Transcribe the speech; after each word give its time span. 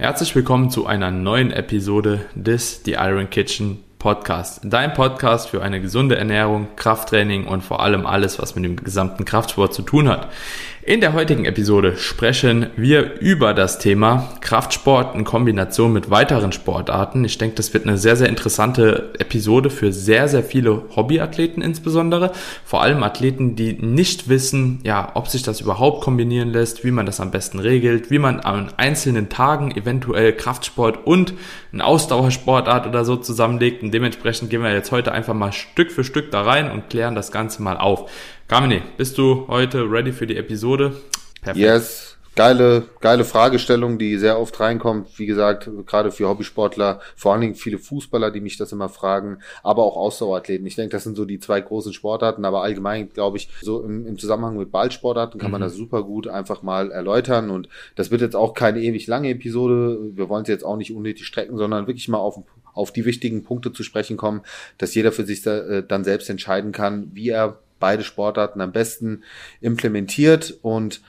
Herzlich 0.00 0.34
willkommen 0.34 0.70
zu 0.70 0.86
einer 0.86 1.10
neuen 1.10 1.50
Episode 1.50 2.24
des 2.34 2.80
The 2.86 2.92
Iron 2.92 3.28
Kitchen 3.28 3.84
Podcast. 3.98 4.62
Dein 4.64 4.94
Podcast 4.94 5.50
für 5.50 5.62
eine 5.62 5.82
gesunde 5.82 6.16
Ernährung, 6.16 6.68
Krafttraining 6.74 7.46
und 7.46 7.60
vor 7.60 7.82
allem 7.82 8.06
alles, 8.06 8.38
was 8.38 8.54
mit 8.54 8.64
dem 8.64 8.82
gesamten 8.82 9.26
Kraftsport 9.26 9.74
zu 9.74 9.82
tun 9.82 10.08
hat. 10.08 10.30
In 10.82 11.02
der 11.02 11.12
heutigen 11.12 11.44
Episode 11.44 11.98
sprechen 11.98 12.70
wir 12.74 13.20
über 13.20 13.52
das 13.52 13.78
Thema 13.78 14.30
Kraftsport 14.40 15.14
in 15.14 15.24
Kombination 15.24 15.92
mit 15.92 16.08
weiteren 16.08 16.52
Sportarten. 16.52 17.22
Ich 17.22 17.36
denke, 17.36 17.56
das 17.56 17.74
wird 17.74 17.86
eine 17.86 17.98
sehr, 17.98 18.16
sehr 18.16 18.30
interessante 18.30 19.12
Episode 19.18 19.68
für 19.68 19.92
sehr, 19.92 20.26
sehr 20.26 20.42
viele 20.42 20.84
Hobbyathleten 20.96 21.62
insbesondere. 21.62 22.32
Vor 22.64 22.80
allem 22.80 23.02
Athleten, 23.02 23.56
die 23.56 23.74
nicht 23.74 24.30
wissen, 24.30 24.80
ja, 24.82 25.10
ob 25.12 25.28
sich 25.28 25.42
das 25.42 25.60
überhaupt 25.60 26.02
kombinieren 26.02 26.48
lässt, 26.48 26.82
wie 26.82 26.92
man 26.92 27.04
das 27.04 27.20
am 27.20 27.30
besten 27.30 27.58
regelt, 27.58 28.10
wie 28.10 28.18
man 28.18 28.40
an 28.40 28.72
einzelnen 28.78 29.28
Tagen 29.28 29.72
eventuell 29.72 30.32
Kraftsport 30.32 31.06
und 31.06 31.34
eine 31.74 31.84
Ausdauersportart 31.84 32.86
oder 32.86 33.04
so 33.04 33.16
zusammenlegt. 33.16 33.82
Und 33.82 33.92
dementsprechend 33.92 34.48
gehen 34.48 34.62
wir 34.62 34.72
jetzt 34.72 34.92
heute 34.92 35.12
einfach 35.12 35.34
mal 35.34 35.52
Stück 35.52 35.92
für 35.92 36.04
Stück 36.04 36.30
da 36.30 36.40
rein 36.40 36.70
und 36.70 36.88
klären 36.88 37.14
das 37.14 37.32
Ganze 37.32 37.62
mal 37.62 37.76
auf. 37.76 38.10
Carmine, 38.50 38.82
bist 38.96 39.16
du 39.16 39.46
heute 39.46 39.88
ready 39.88 40.10
für 40.10 40.26
die 40.26 40.36
Episode? 40.36 40.96
Perfekt. 41.40 41.56
Yes. 41.56 42.16
Geile, 42.34 42.82
geile 43.00 43.24
Fragestellung, 43.24 43.96
die 43.96 44.18
sehr 44.18 44.40
oft 44.40 44.58
reinkommt. 44.58 45.20
Wie 45.20 45.26
gesagt, 45.26 45.70
gerade 45.86 46.10
für 46.10 46.28
Hobbysportler, 46.28 46.98
vor 47.14 47.32
allen 47.32 47.42
Dingen 47.42 47.54
viele 47.54 47.78
Fußballer, 47.78 48.32
die 48.32 48.40
mich 48.40 48.56
das 48.56 48.72
immer 48.72 48.88
fragen, 48.88 49.38
aber 49.62 49.84
auch 49.84 49.96
Ausdauerathleten. 49.96 50.66
Ich 50.66 50.74
denke, 50.74 50.90
das 50.90 51.04
sind 51.04 51.16
so 51.16 51.26
die 51.26 51.38
zwei 51.38 51.60
großen 51.60 51.92
Sportarten, 51.92 52.44
aber 52.44 52.62
allgemein, 52.62 53.10
glaube 53.10 53.36
ich, 53.36 53.48
so 53.62 53.84
im, 53.84 54.04
im 54.04 54.18
Zusammenhang 54.18 54.56
mit 54.56 54.72
Ballsportarten 54.72 55.38
kann 55.38 55.50
mhm. 55.50 55.52
man 55.52 55.60
das 55.60 55.76
super 55.76 56.02
gut 56.02 56.26
einfach 56.26 56.64
mal 56.64 56.90
erläutern. 56.90 57.50
Und 57.50 57.68
das 57.94 58.10
wird 58.10 58.20
jetzt 58.20 58.34
auch 58.34 58.54
keine 58.54 58.80
ewig 58.80 59.06
lange 59.06 59.30
Episode. 59.30 59.96
Wir 60.16 60.28
wollen 60.28 60.42
es 60.42 60.48
jetzt 60.48 60.64
auch 60.64 60.76
nicht 60.76 60.92
unnötig 60.92 61.24
strecken, 61.24 61.56
sondern 61.56 61.86
wirklich 61.86 62.08
mal 62.08 62.18
auf, 62.18 62.42
auf 62.74 62.92
die 62.92 63.04
wichtigen 63.04 63.44
Punkte 63.44 63.72
zu 63.72 63.84
sprechen 63.84 64.16
kommen, 64.16 64.40
dass 64.76 64.92
jeder 64.96 65.12
für 65.12 65.24
sich 65.24 65.42
da, 65.42 65.56
äh, 65.58 65.86
dann 65.86 66.02
selbst 66.02 66.28
entscheiden 66.28 66.72
kann, 66.72 67.12
wie 67.14 67.28
er 67.28 67.60
beide 67.80 68.04
Sportarten 68.04 68.60
am 68.60 68.72
besten 68.72 69.24
implementiert 69.60 70.54
und 70.62 71.00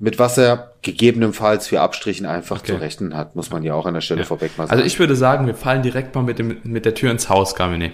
mit 0.00 0.18
was 0.18 0.36
er 0.38 0.72
gegebenenfalls 0.82 1.68
für 1.68 1.80
Abstrichen 1.80 2.26
einfach 2.26 2.58
okay. 2.58 2.72
zu 2.72 2.80
rechnen 2.80 3.16
hat, 3.16 3.36
muss 3.36 3.50
man 3.50 3.62
ja 3.62 3.74
auch 3.74 3.86
an 3.86 3.94
der 3.94 4.00
Stelle 4.00 4.22
ja. 4.22 4.26
vorweg 4.26 4.58
mal 4.58 4.66
sagen. 4.66 4.78
Also 4.78 4.84
ich 4.84 4.98
würde 4.98 5.14
sagen, 5.14 5.46
wir 5.46 5.54
fallen 5.54 5.82
direkt 5.82 6.14
mal 6.14 6.22
mit, 6.22 6.38
dem, 6.38 6.58
mit 6.64 6.84
der 6.84 6.94
Tür 6.94 7.10
ins 7.10 7.28
Haus, 7.28 7.54
Gamine. 7.54 7.92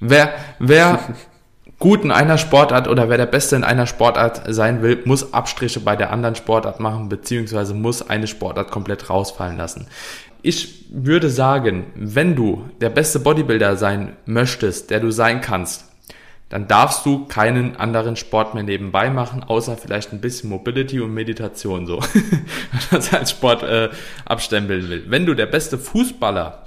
Wer, 0.00 0.32
wer 0.58 0.98
gut 1.78 2.04
in 2.04 2.10
einer 2.10 2.38
Sportart 2.38 2.88
oder 2.88 3.08
wer 3.08 3.16
der 3.16 3.26
Beste 3.26 3.56
in 3.56 3.64
einer 3.64 3.86
Sportart 3.86 4.42
sein 4.48 4.82
will, 4.82 5.02
muss 5.04 5.32
Abstriche 5.34 5.80
bei 5.80 5.96
der 5.96 6.10
anderen 6.10 6.36
Sportart 6.36 6.80
machen, 6.80 7.08
beziehungsweise 7.08 7.74
muss 7.74 8.08
eine 8.08 8.26
Sportart 8.26 8.70
komplett 8.70 9.10
rausfallen 9.10 9.56
lassen. 9.56 9.86
Ich 10.42 10.86
würde 10.90 11.28
sagen, 11.28 11.86
wenn 11.94 12.34
du 12.34 12.64
der 12.80 12.88
beste 12.88 13.18
Bodybuilder 13.20 13.76
sein 13.76 14.16
möchtest, 14.24 14.90
der 14.90 15.00
du 15.00 15.10
sein 15.10 15.42
kannst, 15.42 15.89
dann 16.50 16.66
darfst 16.66 17.06
du 17.06 17.26
keinen 17.26 17.76
anderen 17.76 18.16
Sport 18.16 18.54
mehr 18.54 18.64
nebenbei 18.64 19.08
machen, 19.08 19.44
außer 19.44 19.76
vielleicht 19.76 20.12
ein 20.12 20.20
bisschen 20.20 20.50
Mobility 20.50 21.00
und 21.00 21.14
Meditation 21.14 21.86
so, 21.86 22.00
wenn 22.12 22.22
man 22.90 23.00
das 23.00 23.14
als 23.14 23.30
Sport 23.30 23.62
äh, 23.62 23.88
abstempeln 24.26 24.88
will. 24.90 25.04
Wenn 25.08 25.24
du 25.24 25.34
der 25.34 25.46
beste 25.46 25.78
Fußballer 25.78 26.64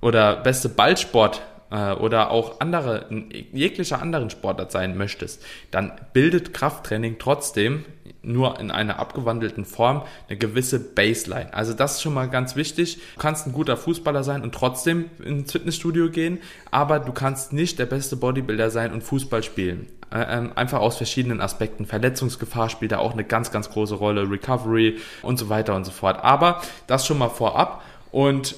oder 0.00 0.36
beste 0.36 0.68
Ballsport 0.68 1.40
äh, 1.72 1.92
oder 1.94 2.30
auch 2.30 2.60
andere, 2.60 3.06
jeglicher 3.52 4.00
anderen 4.00 4.30
Sportart 4.30 4.70
sein 4.70 4.96
möchtest, 4.96 5.42
dann 5.70 5.92
bildet 6.12 6.52
Krafttraining 6.52 7.16
trotzdem 7.18 7.84
nur 8.22 8.60
in 8.60 8.70
einer 8.70 9.00
abgewandelten 9.00 9.64
Form 9.64 10.02
eine 10.28 10.38
gewisse 10.38 10.78
Baseline. 10.78 11.52
Also 11.52 11.72
das 11.72 11.94
ist 11.94 12.02
schon 12.02 12.14
mal 12.14 12.28
ganz 12.28 12.54
wichtig. 12.54 12.98
Du 13.14 13.20
kannst 13.20 13.46
ein 13.46 13.52
guter 13.52 13.76
Fußballer 13.76 14.22
sein 14.22 14.42
und 14.42 14.54
trotzdem 14.54 15.06
ins 15.24 15.50
Fitnessstudio 15.50 16.10
gehen, 16.10 16.38
aber 16.70 17.00
du 17.00 17.12
kannst 17.12 17.52
nicht 17.52 17.78
der 17.78 17.86
beste 17.86 18.16
Bodybuilder 18.16 18.70
sein 18.70 18.92
und 18.92 19.02
Fußball 19.02 19.42
spielen. 19.42 19.88
Äh, 20.12 20.26
ähm, 20.28 20.52
einfach 20.54 20.78
aus 20.78 20.98
verschiedenen 20.98 21.40
Aspekten. 21.40 21.86
Verletzungsgefahr 21.86 22.68
spielt 22.68 22.92
da 22.92 22.98
auch 22.98 23.12
eine 23.12 23.24
ganz, 23.24 23.50
ganz 23.50 23.70
große 23.70 23.94
Rolle, 23.94 24.30
Recovery 24.30 24.98
und 25.22 25.38
so 25.38 25.48
weiter 25.48 25.74
und 25.74 25.84
so 25.84 25.90
fort. 25.90 26.22
Aber 26.22 26.60
das 26.86 27.06
schon 27.06 27.18
mal 27.18 27.30
vorab 27.30 27.82
und 28.12 28.54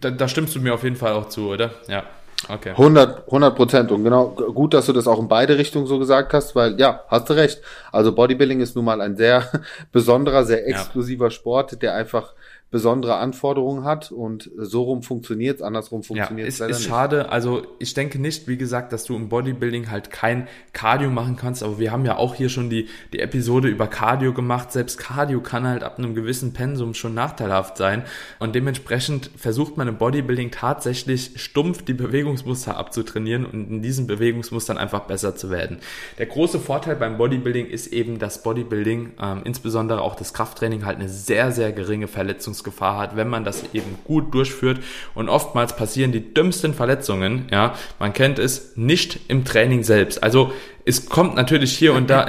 da, 0.00 0.10
da 0.10 0.28
stimmst 0.28 0.54
du 0.54 0.60
mir 0.60 0.74
auf 0.74 0.82
jeden 0.82 0.96
Fall 0.96 1.12
auch 1.12 1.28
zu, 1.28 1.48
oder? 1.48 1.70
Ja. 1.88 2.04
Okay. 2.48 2.70
100 2.70 3.54
Prozent. 3.54 3.92
Und 3.92 4.02
genau, 4.02 4.28
gut, 4.30 4.72
dass 4.72 4.86
du 4.86 4.94
das 4.94 5.06
auch 5.06 5.18
in 5.18 5.28
beide 5.28 5.58
Richtungen 5.58 5.86
so 5.86 5.98
gesagt 5.98 6.32
hast, 6.32 6.56
weil 6.56 6.80
ja, 6.80 7.04
hast 7.08 7.28
du 7.28 7.34
recht. 7.34 7.60
Also 7.92 8.14
Bodybuilding 8.14 8.60
ist 8.60 8.74
nun 8.76 8.86
mal 8.86 9.00
ein 9.00 9.16
sehr 9.16 9.46
besonderer, 9.92 10.44
sehr 10.44 10.66
exklusiver 10.66 11.26
ja. 11.26 11.30
Sport, 11.30 11.82
der 11.82 11.94
einfach 11.94 12.32
besondere 12.70 13.16
Anforderungen 13.16 13.84
hat 13.84 14.12
und 14.12 14.50
so 14.56 14.82
rum 14.82 15.02
funktioniert 15.02 15.60
andersrum 15.60 16.02
funktioniert 16.02 16.48
es 16.48 16.58
ja, 16.58 16.66
ist, 16.66 16.80
ist 16.80 16.86
schade. 16.86 17.30
Also 17.30 17.62
ich 17.78 17.94
denke 17.94 18.20
nicht, 18.20 18.46
wie 18.46 18.56
gesagt, 18.56 18.92
dass 18.92 19.04
du 19.04 19.16
im 19.16 19.28
Bodybuilding 19.28 19.90
halt 19.90 20.10
kein 20.10 20.46
Cardio 20.72 21.10
machen 21.10 21.36
kannst, 21.36 21.62
aber 21.62 21.78
wir 21.78 21.90
haben 21.90 22.04
ja 22.04 22.16
auch 22.16 22.34
hier 22.34 22.48
schon 22.48 22.70
die, 22.70 22.88
die 23.12 23.18
Episode 23.18 23.68
über 23.68 23.88
Cardio 23.88 24.32
gemacht. 24.32 24.70
Selbst 24.70 24.98
Cardio 24.98 25.40
kann 25.40 25.66
halt 25.66 25.82
ab 25.82 25.98
einem 25.98 26.14
gewissen 26.14 26.52
Pensum 26.52 26.94
schon 26.94 27.12
nachteilhaft 27.14 27.76
sein 27.76 28.04
und 28.38 28.54
dementsprechend 28.54 29.30
versucht 29.36 29.76
man 29.76 29.88
im 29.88 29.98
Bodybuilding 29.98 30.52
tatsächlich 30.52 31.32
stumpf 31.36 31.82
die 31.82 31.94
Bewegungsmuster 31.94 32.76
abzutrainieren 32.76 33.46
und 33.46 33.68
in 33.70 33.82
diesen 33.82 34.06
Bewegungsmustern 34.06 34.78
einfach 34.78 35.00
besser 35.00 35.34
zu 35.34 35.50
werden. 35.50 35.78
Der 36.18 36.26
große 36.26 36.60
Vorteil 36.60 36.96
beim 36.96 37.18
Bodybuilding 37.18 37.66
ist 37.66 37.88
eben, 37.88 38.18
dass 38.18 38.42
Bodybuilding, 38.42 39.12
ähm, 39.20 39.42
insbesondere 39.44 40.02
auch 40.02 40.14
das 40.14 40.32
Krafttraining, 40.34 40.84
halt 40.84 40.98
eine 40.98 41.08
sehr, 41.08 41.50
sehr 41.50 41.72
geringe 41.72 42.06
Verletzungs 42.06 42.59
Verletzungsgefahr 42.60 42.98
hat, 42.98 43.16
wenn 43.16 43.28
man 43.28 43.44
das 43.44 43.64
eben 43.72 43.98
gut 44.04 44.32
durchführt. 44.34 44.80
Und 45.14 45.28
oftmals 45.28 45.76
passieren 45.76 46.12
die 46.12 46.34
dümmsten 46.34 46.74
Verletzungen, 46.74 47.46
ja, 47.50 47.74
man 47.98 48.12
kennt 48.12 48.38
es, 48.38 48.76
nicht 48.76 49.20
im 49.28 49.44
Training 49.44 49.82
selbst. 49.82 50.22
Also 50.22 50.52
es 50.84 51.08
kommt 51.08 51.34
natürlich 51.34 51.76
hier 51.76 51.94
und 51.94 52.10
da, 52.10 52.26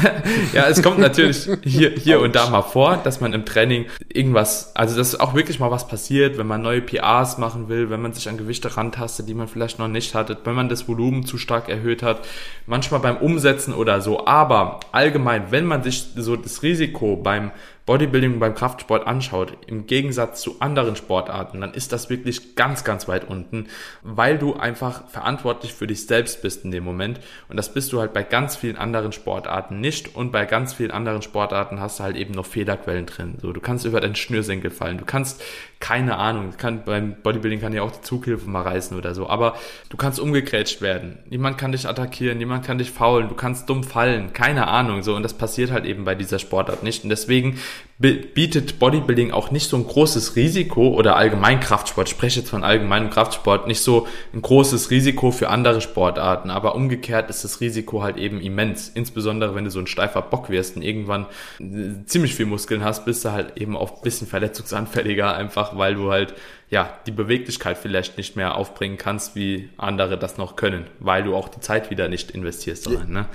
ja, 0.52 0.66
es 0.68 0.82
kommt 0.82 0.98
natürlich 0.98 1.48
hier, 1.62 1.90
hier 1.90 2.20
und 2.20 2.34
da 2.34 2.48
mal 2.48 2.62
vor, 2.62 2.98
dass 3.02 3.20
man 3.20 3.32
im 3.32 3.44
Training 3.44 3.86
irgendwas, 4.08 4.74
also 4.74 4.96
dass 4.96 5.18
auch 5.18 5.34
wirklich 5.34 5.60
mal 5.60 5.70
was 5.70 5.86
passiert, 5.88 6.38
wenn 6.38 6.46
man 6.46 6.62
neue 6.62 6.80
PRs 6.80 7.38
machen 7.38 7.68
will, 7.68 7.90
wenn 7.90 8.00
man 8.00 8.12
sich 8.12 8.28
an 8.28 8.38
Gewichte 8.38 8.76
rantastet, 8.76 9.28
die 9.28 9.34
man 9.34 9.48
vielleicht 9.48 9.78
noch 9.78 9.88
nicht 9.88 10.14
hatte, 10.14 10.36
wenn 10.44 10.54
man 10.54 10.68
das 10.68 10.88
Volumen 10.88 11.26
zu 11.26 11.38
stark 11.38 11.68
erhöht 11.68 12.02
hat, 12.02 12.26
manchmal 12.66 13.00
beim 13.00 13.18
Umsetzen 13.18 13.74
oder 13.74 14.00
so. 14.00 14.26
Aber 14.26 14.80
allgemein, 14.92 15.50
wenn 15.50 15.66
man 15.66 15.82
sich 15.82 16.04
so 16.16 16.36
das 16.36 16.62
Risiko 16.62 17.16
beim 17.16 17.50
Bodybuilding 17.90 18.38
beim 18.38 18.54
Kraftsport 18.54 19.08
anschaut, 19.08 19.52
im 19.66 19.86
Gegensatz 19.86 20.42
zu 20.42 20.60
anderen 20.60 20.94
Sportarten, 20.94 21.60
dann 21.60 21.74
ist 21.74 21.92
das 21.92 22.08
wirklich 22.08 22.54
ganz, 22.54 22.84
ganz 22.84 23.08
weit 23.08 23.28
unten, 23.28 23.66
weil 24.02 24.38
du 24.38 24.54
einfach 24.54 25.08
verantwortlich 25.08 25.74
für 25.74 25.88
dich 25.88 26.06
selbst 26.06 26.40
bist 26.40 26.64
in 26.64 26.70
dem 26.70 26.84
Moment. 26.84 27.18
Und 27.48 27.56
das 27.56 27.74
bist 27.74 27.89
du 27.92 28.00
halt 28.00 28.12
bei 28.12 28.22
ganz 28.22 28.56
vielen 28.56 28.76
anderen 28.76 29.12
Sportarten 29.12 29.80
nicht. 29.80 30.14
Und 30.14 30.32
bei 30.32 30.44
ganz 30.44 30.74
vielen 30.74 30.90
anderen 30.90 31.22
Sportarten 31.22 31.80
hast 31.80 31.98
du 31.98 32.04
halt 32.04 32.16
eben 32.16 32.34
noch 32.34 32.46
Fehlerquellen 32.46 33.06
drin. 33.06 33.34
So, 33.40 33.52
du 33.52 33.60
kannst 33.60 33.84
über 33.84 34.00
deinen 34.00 34.16
Schnürsenkel 34.16 34.70
fallen. 34.70 34.98
Du 34.98 35.04
kannst, 35.04 35.42
keine 35.80 36.18
Ahnung, 36.18 36.52
kann, 36.58 36.84
beim 36.84 37.16
Bodybuilding 37.22 37.60
kann 37.60 37.72
ja 37.72 37.82
auch 37.82 37.90
die 37.90 38.02
Zughilfe 38.02 38.48
mal 38.48 38.62
reißen 38.62 38.96
oder 38.96 39.14
so. 39.14 39.28
Aber 39.28 39.56
du 39.88 39.96
kannst 39.96 40.20
umgekrätscht 40.20 40.82
werden. 40.82 41.18
Niemand 41.30 41.56
kann 41.56 41.72
dich 41.72 41.88
attackieren, 41.88 42.36
niemand 42.36 42.64
kann 42.66 42.76
dich 42.78 42.90
faulen, 42.90 43.28
du 43.28 43.34
kannst 43.34 43.68
dumm 43.68 43.82
fallen. 43.82 44.34
Keine 44.34 44.68
Ahnung. 44.68 45.02
So, 45.02 45.16
und 45.16 45.22
das 45.22 45.34
passiert 45.34 45.72
halt 45.72 45.86
eben 45.86 46.04
bei 46.04 46.14
dieser 46.14 46.38
Sportart 46.38 46.82
nicht. 46.82 47.02
Und 47.02 47.08
deswegen 47.10 47.58
bietet 48.00 48.78
Bodybuilding 48.78 49.30
auch 49.30 49.50
nicht 49.50 49.68
so 49.68 49.76
ein 49.76 49.86
großes 49.86 50.34
Risiko 50.34 50.88
oder 50.88 51.16
allgemein 51.16 51.60
Kraftsport, 51.60 52.08
ich 52.08 52.14
spreche 52.14 52.40
jetzt 52.40 52.48
von 52.48 52.64
allgemeinem 52.64 53.10
Kraftsport, 53.10 53.66
nicht 53.66 53.82
so 53.82 54.06
ein 54.32 54.40
großes 54.40 54.90
Risiko 54.90 55.30
für 55.30 55.50
andere 55.50 55.82
Sportarten, 55.82 56.48
aber 56.48 56.74
umgekehrt 56.74 57.28
ist 57.28 57.44
das 57.44 57.60
Risiko 57.60 58.02
halt 58.02 58.16
eben 58.16 58.40
immens, 58.40 58.88
insbesondere 58.88 59.54
wenn 59.54 59.64
du 59.64 59.70
so 59.70 59.80
ein 59.80 59.86
steifer 59.86 60.22
Bock 60.22 60.48
wirst 60.48 60.76
und 60.76 60.82
irgendwann 60.82 61.26
äh, 61.58 62.06
ziemlich 62.06 62.34
viel 62.34 62.46
Muskeln 62.46 62.82
hast, 62.82 63.04
bist 63.04 63.22
du 63.26 63.32
halt 63.32 63.58
eben 63.58 63.76
auch 63.76 63.96
ein 63.96 64.02
bisschen 64.02 64.26
verletzungsanfälliger, 64.26 65.34
einfach 65.34 65.69
weil 65.76 65.94
du 65.94 66.10
halt 66.10 66.34
ja, 66.70 66.98
die 67.06 67.10
Beweglichkeit 67.10 67.76
vielleicht 67.78 68.16
nicht 68.16 68.36
mehr 68.36 68.56
aufbringen 68.56 68.96
kannst, 68.96 69.34
wie 69.34 69.70
andere 69.76 70.16
das 70.16 70.38
noch 70.38 70.54
können, 70.54 70.86
weil 71.00 71.24
du 71.24 71.34
auch 71.34 71.48
die 71.48 71.60
Zeit 71.60 71.90
wieder 71.90 72.08
nicht 72.08 72.30
investierst. 72.30 72.86
Daran, 72.86 73.10
ne? 73.10 73.26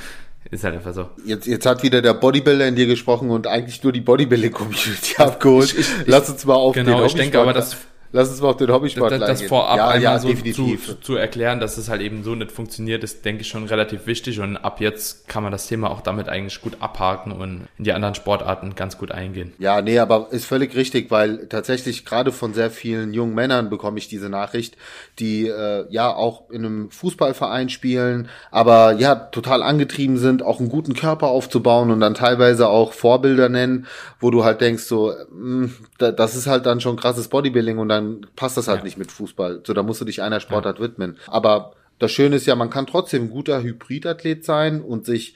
Ist 0.51 0.63
halt 0.63 0.75
einfach 0.75 0.93
so. 0.93 1.09
Jetzt, 1.25 1.47
jetzt 1.47 1.65
hat 1.65 1.81
wieder 1.81 2.01
der 2.01 2.13
Bodybuilder 2.13 2.67
in 2.67 2.75
dir 2.75 2.85
gesprochen 2.85 3.31
und 3.31 3.47
eigentlich 3.47 3.83
nur 3.83 3.91
die 3.91 4.01
Bodybuilding-Community 4.01 5.15
abgeholt. 5.17 5.73
Ich, 5.73 5.79
ich, 5.79 5.87
Lass 6.05 6.29
uns 6.29 6.45
mal 6.45 6.53
auf 6.53 6.75
Genau, 6.75 7.03
ich 7.03 7.15
denke 7.15 7.39
aber, 7.39 7.51
dass 7.51 7.75
lass 8.15 8.29
uns 8.29 8.41
mal 8.41 8.49
auf 8.49 8.57
den 8.57 8.71
Hobbysport 8.71 9.11
das, 9.11 9.19
das 9.19 9.29
eingehen. 9.29 9.49
vorab 9.49 9.77
ja, 9.77 9.87
einmal 9.89 10.13
ja, 10.13 10.19
so 10.19 10.29
definitiv. 10.29 10.85
zu, 10.85 10.95
zu 10.95 11.15
erklären, 11.15 11.59
dass 11.59 11.77
es 11.77 11.89
halt 11.89 12.01
eben 12.01 12.23
so 12.23 12.33
nicht 12.33 12.51
funktioniert, 12.51 13.03
ist, 13.03 13.25
denke 13.25 13.41
ich, 13.41 13.49
schon 13.49 13.65
relativ 13.65 14.07
wichtig 14.07 14.39
und 14.39 14.55
ab 14.57 14.79
jetzt 14.79 15.27
kann 15.27 15.43
man 15.43 15.51
das 15.51 15.67
Thema 15.67 15.91
auch 15.91 16.01
damit 16.01 16.29
eigentlich 16.29 16.61
gut 16.61 16.77
abhaken 16.79 17.33
und 17.33 17.67
in 17.77 17.83
die 17.83 17.91
anderen 17.91 18.15
Sportarten 18.15 18.73
ganz 18.75 18.97
gut 18.97 19.11
eingehen. 19.11 19.53
Ja, 19.59 19.81
nee, 19.81 19.99
aber 19.99 20.29
ist 20.31 20.45
völlig 20.45 20.75
richtig, 20.75 21.11
weil 21.11 21.47
tatsächlich 21.47 22.05
gerade 22.05 22.31
von 22.31 22.53
sehr 22.53 22.71
vielen 22.71 23.13
jungen 23.13 23.35
Männern 23.35 23.69
bekomme 23.69 23.97
ich 23.97 24.07
diese 24.07 24.29
Nachricht, 24.29 24.77
die 25.19 25.47
äh, 25.47 25.85
ja 25.89 26.13
auch 26.13 26.49
in 26.49 26.65
einem 26.65 26.91
Fußballverein 26.91 27.67
spielen, 27.67 28.29
aber 28.49 28.93
ja 28.93 29.15
total 29.15 29.61
angetrieben 29.61 30.17
sind, 30.17 30.41
auch 30.41 30.59
einen 30.59 30.69
guten 30.69 30.93
Körper 30.93 31.27
aufzubauen 31.27 31.91
und 31.91 31.99
dann 31.99 32.13
teilweise 32.13 32.69
auch 32.69 32.93
Vorbilder 32.93 33.49
nennen, 33.49 33.87
wo 34.21 34.31
du 34.31 34.45
halt 34.45 34.61
denkst 34.61 34.83
so, 34.83 35.13
mh, 35.31 35.69
das 35.97 36.35
ist 36.35 36.47
halt 36.47 36.65
dann 36.65 36.79
schon 36.79 36.95
krasses 36.95 37.27
Bodybuilding 37.27 37.77
und 37.77 37.89
dann 37.89 38.04
passt 38.35 38.57
das 38.57 38.67
halt 38.67 38.79
Ja. 38.79 38.83
nicht 38.85 38.97
mit 38.97 39.11
Fußball. 39.11 39.61
So, 39.65 39.73
da 39.73 39.83
musst 39.83 40.01
du 40.01 40.05
dich 40.05 40.21
einer 40.21 40.39
Sportart 40.39 40.79
widmen. 40.79 41.17
Aber 41.27 41.73
das 41.99 42.11
Schöne 42.11 42.35
ist 42.37 42.45
ja, 42.45 42.55
man 42.55 42.69
kann 42.69 42.87
trotzdem 42.87 43.23
ein 43.23 43.29
guter 43.29 43.61
Hybridathlet 43.63 44.43
sein 44.45 44.81
und 44.81 45.05
sich 45.05 45.35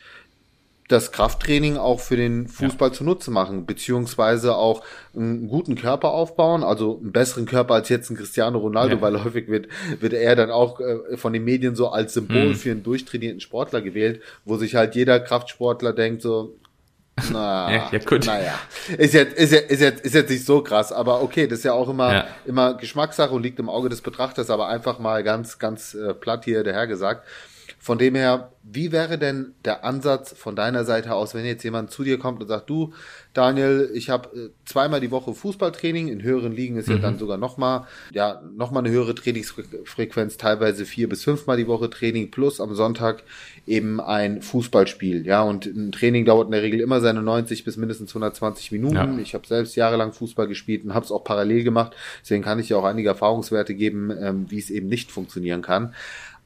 das 0.87 1.11
Krafttraining 1.11 1.77
auch 1.77 1.99
für 1.99 2.17
den 2.17 2.47
Fußball 2.47 2.91
zunutze 2.91 3.29
machen, 3.29 3.67
beziehungsweise 3.67 4.55
auch 4.55 4.83
einen 5.15 5.47
guten 5.47 5.75
Körper 5.75 6.09
aufbauen, 6.09 6.63
also 6.63 6.97
einen 6.99 7.11
besseren 7.11 7.45
Körper 7.45 7.75
als 7.75 7.89
jetzt 7.89 8.09
ein 8.09 8.17
Cristiano 8.17 8.57
Ronaldo, 8.57 8.95
Ja. 8.95 9.01
weil 9.03 9.23
häufig 9.23 9.47
wird, 9.49 9.67
wird 9.99 10.13
er 10.13 10.35
dann 10.35 10.49
auch 10.49 10.79
äh, 10.79 11.15
von 11.15 11.31
den 11.31 11.43
Medien 11.43 11.75
so 11.75 11.89
als 11.89 12.15
Symbol 12.15 12.49
Mhm. 12.49 12.55
für 12.55 12.71
einen 12.71 12.81
durchtrainierten 12.83 13.39
Sportler 13.39 13.81
gewählt, 13.81 14.21
wo 14.45 14.57
sich 14.57 14.73
halt 14.73 14.95
jeder 14.95 15.19
Kraftsportler 15.19 15.93
denkt 15.93 16.23
so, 16.23 16.55
na, 17.31 17.71
Ja, 17.71 17.89
ja, 17.91 17.99
gut. 17.99 18.25
naja, 18.25 18.53
ist 18.97 19.13
jetzt, 19.13 19.33
ist 19.37 19.51
jetzt, 19.51 19.71
ist 19.71 19.81
jetzt, 19.81 20.05
ist 20.05 20.13
jetzt 20.15 20.29
nicht 20.29 20.45
so 20.45 20.61
krass, 20.61 20.91
aber 20.91 21.21
okay, 21.21 21.47
das 21.47 21.59
ist 21.59 21.65
ja 21.65 21.73
auch 21.73 21.89
immer, 21.89 22.13
Ja. 22.13 22.27
immer 22.45 22.73
Geschmackssache 22.75 23.31
und 23.33 23.43
liegt 23.43 23.59
im 23.59 23.69
Auge 23.69 23.89
des 23.89 24.01
Betrachters, 24.01 24.49
aber 24.49 24.67
einfach 24.67 24.99
mal 24.99 25.23
ganz, 25.23 25.59
ganz 25.59 25.93
äh, 25.93 26.13
platt 26.13 26.45
hier 26.45 26.63
dahergesagt. 26.63 27.23
Von 27.81 27.97
dem 27.97 28.13
her, 28.15 28.51
wie 28.61 28.91
wäre 28.91 29.17
denn 29.17 29.53
der 29.63 29.85
Ansatz 29.85 30.33
von 30.33 30.53
deiner 30.55 30.83
Seite 30.83 31.15
aus, 31.15 31.33
wenn 31.33 31.45
jetzt 31.45 31.63
jemand 31.63 31.91
zu 31.91 32.03
dir 32.03 32.19
kommt 32.19 32.41
und 32.41 32.47
sagt, 32.49 32.69
du, 32.69 32.93
Daniel, 33.33 33.89
ich 33.93 34.09
habe 34.09 34.29
äh, 34.37 34.49
zweimal 34.65 34.99
die 34.99 35.11
Woche 35.11 35.33
Fußballtraining, 35.33 36.09
in 36.09 36.21
höheren 36.21 36.51
Ligen 36.51 36.75
ist 36.75 36.89
ja 36.89 36.97
dann 36.97 37.17
sogar 37.17 37.37
nochmal, 37.37 37.87
ja, 38.11 38.41
nochmal 38.55 38.83
eine 38.83 38.93
höhere 38.93 39.15
Trainingsfrequenz, 39.15 40.35
teilweise 40.35 40.85
vier 40.85 41.07
bis 41.07 41.23
fünfmal 41.23 41.55
die 41.55 41.67
Woche 41.67 41.89
Training 41.89 42.31
plus 42.31 42.59
am 42.59 42.75
Sonntag 42.75 43.23
eben 43.65 44.01
ein 44.01 44.41
Fußballspiel, 44.41 45.25
ja, 45.25 45.41
und 45.41 45.65
ein 45.65 45.93
Training 45.93 46.25
dauert 46.25 46.47
in 46.47 46.51
der 46.51 46.61
Regel 46.61 46.81
immer 46.81 46.99
seine 46.99 47.21
90 47.21 47.63
bis 47.63 47.77
mindestens 47.77 48.11
120 48.11 48.73
Minuten. 48.73 48.95
Ja. 48.95 49.17
Ich 49.19 49.33
habe 49.33 49.47
selbst 49.47 49.75
jahrelang 49.77 50.11
Fußball 50.11 50.47
gespielt 50.47 50.83
und 50.83 50.93
habe 50.93 51.05
es 51.05 51.11
auch 51.11 51.23
parallel 51.23 51.63
gemacht, 51.63 51.95
deswegen 52.21 52.43
kann 52.43 52.59
ich 52.59 52.67
ja 52.67 52.77
auch 52.77 52.83
einige 52.83 53.07
Erfahrungswerte 53.07 53.73
geben, 53.73 54.11
ähm, 54.19 54.45
wie 54.49 54.59
es 54.59 54.69
eben 54.69 54.87
nicht 54.87 55.11
funktionieren 55.11 55.61
kann. 55.61 55.93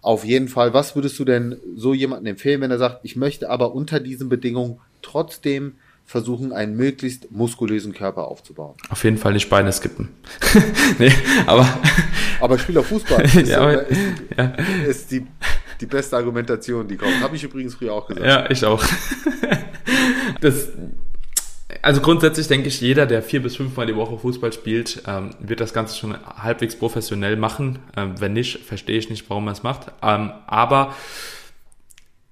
Auf 0.04 0.24
jeden 0.26 0.50
Fall, 0.50 0.74
was 0.74 0.96
würdest 0.96 1.18
du 1.18 1.26
denn 1.26 1.58
so 1.76 1.94
jemandem 1.96 2.28
empfehlen, 2.34 2.62
wenn 2.62 2.70
er 2.72 2.78
sagt, 2.78 3.00
ich 3.04 3.16
möchte 3.16 3.50
aber 3.50 3.74
unter 3.74 4.00
diesen 4.00 4.30
Bedingungen 4.30 4.80
trotzdem 5.02 5.76
versuchen, 6.06 6.52
einen 6.52 6.76
möglichst 6.76 7.32
muskulösen 7.32 7.94
Körper 7.94 8.28
aufzubauen? 8.28 8.76
Auf 8.90 9.04
jeden 9.06 9.18
Fall 9.18 9.34
nicht 9.34 9.50
Beine 9.50 9.72
skippen. 9.72 10.10
nee, 11.00 11.12
aber 11.48 11.66
Aber 12.42 12.60
Spieler 12.60 12.84
Fußball 12.84 13.22
ist, 13.26 13.48
Ja, 13.48 13.62
aber- 13.62 13.88
ist, 13.88 14.00
ja, 14.38 14.54
ist 14.86 15.12
die, 15.12 15.26
die 15.80 15.86
beste 15.86 16.18
Argumentation, 16.18 16.86
die 16.88 16.98
kommt. 16.98 17.22
Habe 17.22 17.38
ich 17.38 17.44
übrigens 17.46 17.76
früher 17.76 17.94
auch 17.94 18.06
gesagt. 18.06 18.26
ja, 18.28 18.50
ich 18.52 18.66
auch. 18.66 18.84
das, 20.42 20.68
also 21.84 22.00
grundsätzlich 22.00 22.48
denke 22.48 22.70
ich, 22.70 22.80
jeder, 22.80 23.06
der 23.06 23.22
vier 23.22 23.44
bis 23.44 23.58
fünfmal 23.58 23.86
die 23.86 23.96
Woche 23.96 24.18
Fußball 24.18 24.54
spielt, 24.54 25.04
ähm, 25.06 25.32
wird 25.40 25.60
das 25.60 25.74
Ganze 25.74 25.98
schon 25.98 26.16
halbwegs 26.38 26.78
professionell 26.78 27.36
machen. 27.36 27.80
Ähm, 27.98 28.20
wenn 28.20 28.32
nicht, 28.32 28.60
verstehe 28.60 28.98
ich 28.98 29.10
nicht, 29.10 29.30
warum 29.30 29.46
man 29.46 29.52
es 29.52 29.64
macht. 29.64 29.92
Ähm, 30.02 30.32
aber 30.48 30.96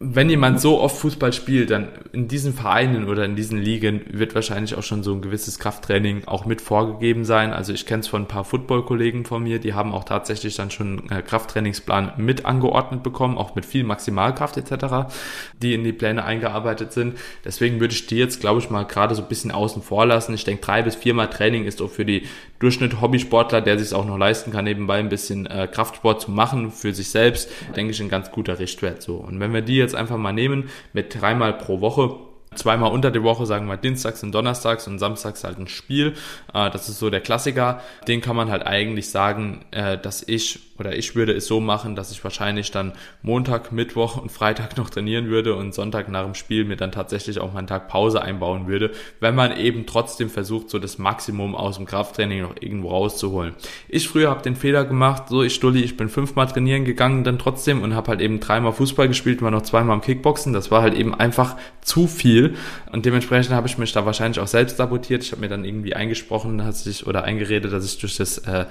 wenn 0.03 0.31
jemand 0.31 0.59
so 0.59 0.81
oft 0.81 0.97
Fußball 0.97 1.31
spielt, 1.31 1.69
dann 1.69 1.89
in 2.11 2.27
diesen 2.27 2.53
Vereinen 2.53 3.07
oder 3.07 3.23
in 3.23 3.35
diesen 3.35 3.59
Ligen 3.59 4.01
wird 4.09 4.33
wahrscheinlich 4.33 4.73
auch 4.73 4.81
schon 4.81 5.03
so 5.03 5.13
ein 5.13 5.21
gewisses 5.21 5.59
Krafttraining 5.59 6.23
auch 6.25 6.45
mit 6.45 6.59
vorgegeben 6.59 7.23
sein. 7.23 7.53
Also 7.53 7.71
ich 7.71 7.85
kenne 7.85 7.99
es 7.99 8.07
von 8.07 8.23
ein 8.23 8.27
paar 8.27 8.43
Football-Kollegen 8.43 9.25
von 9.25 9.43
mir, 9.43 9.59
die 9.59 9.75
haben 9.75 9.93
auch 9.93 10.03
tatsächlich 10.03 10.55
dann 10.55 10.71
schon 10.71 11.07
einen 11.11 11.23
Krafttrainingsplan 11.23 12.13
mit 12.17 12.45
angeordnet 12.45 13.03
bekommen, 13.03 13.37
auch 13.37 13.53
mit 13.53 13.63
viel 13.63 13.83
Maximalkraft 13.83 14.57
etc., 14.57 15.13
die 15.61 15.75
in 15.75 15.83
die 15.83 15.93
Pläne 15.93 16.25
eingearbeitet 16.25 16.93
sind. 16.93 17.19
Deswegen 17.45 17.79
würde 17.79 17.93
ich 17.93 18.07
die 18.07 18.17
jetzt, 18.17 18.41
glaube 18.41 18.59
ich, 18.59 18.71
mal 18.71 18.85
gerade 18.85 19.13
so 19.13 19.21
ein 19.21 19.27
bisschen 19.27 19.51
außen 19.51 19.83
vor 19.83 20.07
lassen. 20.07 20.33
Ich 20.33 20.45
denke, 20.45 20.65
drei 20.65 20.81
bis 20.81 20.95
viermal 20.95 21.29
Training 21.29 21.65
ist 21.65 21.79
auch 21.79 21.91
für 21.91 22.05
die 22.05 22.23
Durchschnitt-Hobbysportler, 22.61 23.61
der 23.61 23.77
sich 23.77 23.93
auch 23.93 24.05
noch 24.05 24.17
leisten 24.17 24.51
kann, 24.51 24.65
nebenbei 24.65 24.99
ein 24.99 25.09
bisschen 25.09 25.47
äh, 25.47 25.67
Kraftsport 25.71 26.21
zu 26.21 26.31
machen 26.31 26.71
für 26.71 26.93
sich 26.93 27.09
selbst, 27.09 27.49
denke 27.75 27.91
ich, 27.91 28.01
ein 28.01 28.09
ganz 28.09 28.31
guter 28.31 28.59
Richtwert 28.59 29.01
so. 29.01 29.15
Und 29.15 29.39
wenn 29.39 29.53
wir 29.53 29.61
die 29.61 29.77
jetzt 29.77 29.90
einfach 29.95 30.17
mal 30.17 30.33
nehmen 30.33 30.69
mit 30.93 31.19
dreimal 31.19 31.53
pro 31.53 31.81
Woche, 31.81 32.15
zweimal 32.55 32.91
unter 32.91 33.11
der 33.11 33.23
Woche, 33.23 33.45
sagen 33.45 33.67
wir 33.67 33.77
dienstags 33.77 34.23
und 34.23 34.33
donnerstags 34.33 34.87
und 34.87 34.99
samstags 34.99 35.43
halt 35.43 35.57
ein 35.57 35.67
Spiel. 35.67 36.15
Äh, 36.53 36.69
das 36.69 36.89
ist 36.89 36.99
so 36.99 37.09
der 37.09 37.21
Klassiker. 37.21 37.81
Den 38.07 38.21
kann 38.21 38.35
man 38.35 38.51
halt 38.51 38.65
eigentlich 38.65 39.09
sagen, 39.09 39.65
äh, 39.71 39.97
dass 39.97 40.23
ich 40.27 40.59
oder 40.81 40.95
ich 40.95 41.15
würde 41.15 41.31
es 41.31 41.45
so 41.45 41.61
machen, 41.61 41.95
dass 41.95 42.11
ich 42.11 42.23
wahrscheinlich 42.23 42.71
dann 42.71 42.93
Montag, 43.21 43.71
Mittwoch 43.71 44.17
und 44.17 44.31
Freitag 44.31 44.77
noch 44.77 44.89
trainieren 44.89 45.27
würde 45.27 45.55
und 45.55 45.75
Sonntag 45.75 46.09
nach 46.09 46.25
dem 46.25 46.33
Spiel 46.33 46.65
mir 46.65 46.75
dann 46.75 46.91
tatsächlich 46.91 47.39
auch 47.39 47.53
mal 47.53 47.59
einen 47.59 47.67
Tag 47.67 47.87
Pause 47.87 48.21
einbauen 48.23 48.67
würde, 48.67 48.91
wenn 49.19 49.35
man 49.35 49.55
eben 49.55 49.85
trotzdem 49.85 50.29
versucht, 50.29 50.71
so 50.71 50.79
das 50.79 50.97
Maximum 50.97 51.55
aus 51.55 51.77
dem 51.77 51.85
Krafttraining 51.85 52.41
noch 52.41 52.55
irgendwo 52.59 52.89
rauszuholen. 52.89 53.53
Ich 53.87 54.09
früher 54.09 54.31
habe 54.31 54.41
den 54.41 54.55
Fehler 54.55 54.83
gemacht, 54.83 55.29
so 55.29 55.43
ich 55.43 55.53
Stulli, 55.53 55.81
ich 55.81 55.97
bin 55.97 56.09
fünfmal 56.09 56.47
trainieren 56.47 56.83
gegangen 56.83 57.23
dann 57.23 57.37
trotzdem 57.37 57.83
und 57.83 57.93
habe 57.93 58.09
halt 58.09 58.21
eben 58.21 58.39
dreimal 58.39 58.73
Fußball 58.73 59.07
gespielt, 59.07 59.43
war 59.43 59.51
noch 59.51 59.61
zweimal 59.61 59.95
im 59.95 60.01
Kickboxen. 60.01 60.51
Das 60.51 60.71
war 60.71 60.81
halt 60.81 60.95
eben 60.95 61.13
einfach 61.13 61.57
zu 61.81 62.07
viel 62.07 62.55
und 62.91 63.05
dementsprechend 63.05 63.53
habe 63.53 63.67
ich 63.67 63.77
mich 63.77 63.93
da 63.93 64.07
wahrscheinlich 64.07 64.39
auch 64.39 64.47
selbst 64.47 64.77
sabotiert. 64.77 65.23
Ich 65.23 65.31
habe 65.31 65.41
mir 65.41 65.49
dann 65.49 65.63
irgendwie 65.63 65.93
eingesprochen, 65.93 66.57
dass 66.57 66.87
ich 66.87 67.05
oder 67.05 67.23
eingeredet, 67.23 67.71
dass 67.71 67.85
ich 67.85 67.99
durch 67.99 68.17
das 68.17 68.39
äh, 68.39 68.65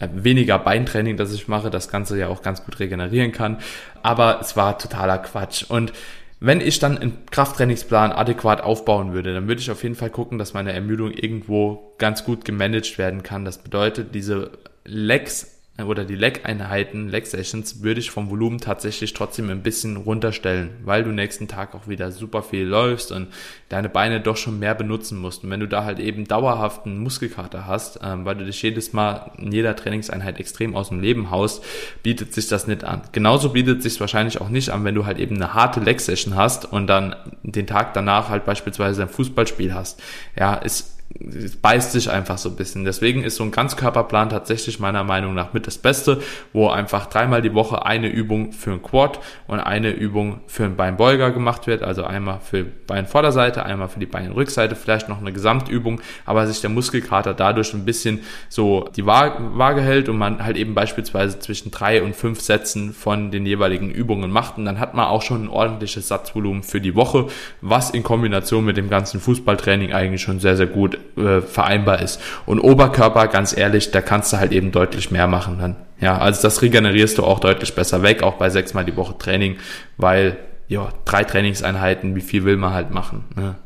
äh, 0.00 0.08
weniger 0.14 0.58
Beintraining, 0.58 1.18
das 1.18 1.32
ich 1.34 1.46
mache, 1.50 1.68
das 1.68 1.90
Ganze 1.90 2.18
ja 2.18 2.28
auch 2.28 2.40
ganz 2.40 2.64
gut 2.64 2.80
regenerieren 2.80 3.32
kann. 3.32 3.58
Aber 4.02 4.40
es 4.40 4.56
war 4.56 4.78
totaler 4.78 5.18
Quatsch. 5.18 5.64
Und 5.68 5.92
wenn 6.40 6.62
ich 6.62 6.78
dann 6.78 6.96
einen 6.96 7.26
Krafttrainingsplan 7.30 8.12
adäquat 8.12 8.62
aufbauen 8.62 9.12
würde, 9.12 9.34
dann 9.34 9.46
würde 9.46 9.60
ich 9.60 9.70
auf 9.70 9.82
jeden 9.82 9.94
Fall 9.94 10.08
gucken, 10.08 10.38
dass 10.38 10.54
meine 10.54 10.72
Ermüdung 10.72 11.10
irgendwo 11.10 11.94
ganz 11.98 12.24
gut 12.24 12.46
gemanagt 12.46 12.96
werden 12.96 13.22
kann. 13.22 13.44
Das 13.44 13.58
bedeutet, 13.58 14.14
diese 14.14 14.52
Legs 14.86 15.59
oder 15.86 16.04
die 16.04 16.14
Leg-Einheiten, 16.14 17.08
Leg-Sessions, 17.08 17.82
würde 17.82 18.00
ich 18.00 18.10
vom 18.10 18.30
Volumen 18.30 18.58
tatsächlich 18.58 19.12
trotzdem 19.12 19.50
ein 19.50 19.62
bisschen 19.62 19.96
runterstellen, 19.96 20.70
weil 20.84 21.04
du 21.04 21.10
nächsten 21.10 21.48
Tag 21.48 21.74
auch 21.74 21.88
wieder 21.88 22.10
super 22.10 22.42
viel 22.42 22.64
läufst 22.64 23.12
und 23.12 23.28
deine 23.68 23.88
Beine 23.88 24.20
doch 24.20 24.36
schon 24.36 24.58
mehr 24.58 24.74
benutzen 24.74 25.18
musst. 25.18 25.44
Und 25.44 25.50
wenn 25.50 25.60
du 25.60 25.68
da 25.68 25.84
halt 25.84 25.98
eben 25.98 26.26
dauerhaft 26.26 26.86
einen 26.86 26.98
Muskelkater 26.98 27.66
hast, 27.66 28.00
ähm, 28.02 28.24
weil 28.24 28.36
du 28.36 28.44
dich 28.44 28.60
jedes 28.62 28.92
Mal 28.92 29.32
in 29.38 29.52
jeder 29.52 29.76
Trainingseinheit 29.76 30.38
extrem 30.38 30.76
aus 30.76 30.88
dem 30.88 31.00
Leben 31.00 31.30
haust, 31.30 31.64
bietet 32.02 32.32
sich 32.34 32.48
das 32.48 32.66
nicht 32.66 32.84
an. 32.84 33.02
Genauso 33.12 33.50
bietet 33.50 33.82
sich 33.82 34.00
wahrscheinlich 34.00 34.40
auch 34.40 34.48
nicht 34.48 34.70
an, 34.70 34.84
wenn 34.84 34.94
du 34.94 35.06
halt 35.06 35.18
eben 35.18 35.36
eine 35.36 35.54
harte 35.54 35.80
Leg-Session 35.80 36.36
hast 36.36 36.70
und 36.70 36.86
dann 36.86 37.16
den 37.42 37.66
Tag 37.66 37.94
danach 37.94 38.28
halt 38.28 38.44
beispielsweise 38.44 39.02
ein 39.02 39.08
Fußballspiel 39.08 39.74
hast. 39.74 40.02
Ja, 40.36 40.54
ist 40.54 40.99
es 41.18 41.56
beißt 41.56 41.92
sich 41.92 42.08
einfach 42.08 42.38
so 42.38 42.48
ein 42.48 42.56
bisschen. 42.56 42.84
Deswegen 42.84 43.24
ist 43.24 43.36
so 43.36 43.42
ein 43.42 43.50
Ganzkörperplan 43.50 44.30
tatsächlich 44.30 44.78
meiner 44.78 45.02
Meinung 45.02 45.34
nach 45.34 45.52
mit 45.52 45.66
das 45.66 45.76
Beste, 45.76 46.22
wo 46.52 46.68
einfach 46.68 47.06
dreimal 47.06 47.42
die 47.42 47.52
Woche 47.52 47.84
eine 47.84 48.08
Übung 48.08 48.52
für 48.52 48.72
ein 48.72 48.82
Quad 48.82 49.18
und 49.48 49.58
eine 49.58 49.90
Übung 49.90 50.40
für 50.46 50.64
einen 50.64 50.76
Beinbeuger 50.76 51.32
gemacht 51.32 51.66
wird. 51.66 51.82
Also 51.82 52.04
einmal 52.04 52.40
für 52.40 52.64
Beinvorderseite, 52.64 53.64
einmal 53.64 53.88
für 53.88 53.98
die 53.98 54.06
Beinrückseite, 54.06 54.76
vielleicht 54.76 55.08
noch 55.08 55.20
eine 55.20 55.32
Gesamtübung, 55.32 56.00
aber 56.26 56.46
sich 56.46 56.60
der 56.60 56.70
Muskelkater 56.70 57.34
dadurch 57.34 57.74
ein 57.74 57.84
bisschen 57.84 58.20
so 58.48 58.88
die 58.96 59.04
Waage 59.04 59.82
hält 59.82 60.08
und 60.08 60.16
man 60.16 60.44
halt 60.44 60.56
eben 60.56 60.74
beispielsweise 60.74 61.40
zwischen 61.40 61.72
drei 61.72 62.02
und 62.02 62.14
fünf 62.14 62.40
Sätzen 62.40 62.94
von 62.94 63.32
den 63.32 63.46
jeweiligen 63.46 63.90
Übungen 63.90 64.30
macht 64.30 64.58
und 64.58 64.64
dann 64.64 64.78
hat 64.78 64.94
man 64.94 65.06
auch 65.06 65.22
schon 65.22 65.44
ein 65.44 65.48
ordentliches 65.48 66.08
Satzvolumen 66.08 66.62
für 66.62 66.80
die 66.80 66.94
Woche, 66.94 67.26
was 67.60 67.90
in 67.90 68.04
Kombination 68.04 68.64
mit 68.64 68.76
dem 68.76 68.88
ganzen 68.88 69.20
Fußballtraining 69.20 69.92
eigentlich 69.92 70.22
schon 70.22 70.38
sehr, 70.38 70.56
sehr 70.56 70.66
gut 70.66 70.99
äh, 71.16 71.40
vereinbar 71.40 72.02
ist. 72.02 72.20
Und 72.46 72.60
Oberkörper, 72.60 73.28
ganz 73.28 73.56
ehrlich, 73.56 73.90
da 73.90 74.00
kannst 74.00 74.32
du 74.32 74.38
halt 74.38 74.52
eben 74.52 74.72
deutlich 74.72 75.10
mehr 75.10 75.26
machen 75.26 75.58
dann. 75.58 75.76
Ja, 76.00 76.18
also 76.18 76.42
das 76.42 76.62
regenerierst 76.62 77.18
du 77.18 77.24
auch 77.24 77.40
deutlich 77.40 77.74
besser 77.74 78.02
weg, 78.02 78.22
auch 78.22 78.34
bei 78.34 78.48
sechsmal 78.48 78.84
die 78.84 78.96
Woche 78.96 79.18
Training, 79.18 79.56
weil 79.96 80.38
ja, 80.68 80.88
drei 81.04 81.24
Trainingseinheiten, 81.24 82.14
wie 82.14 82.20
viel 82.20 82.44
will 82.44 82.56
man 82.56 82.72
halt 82.72 82.90
machen. 82.90 83.24
Ne? 83.36 83.56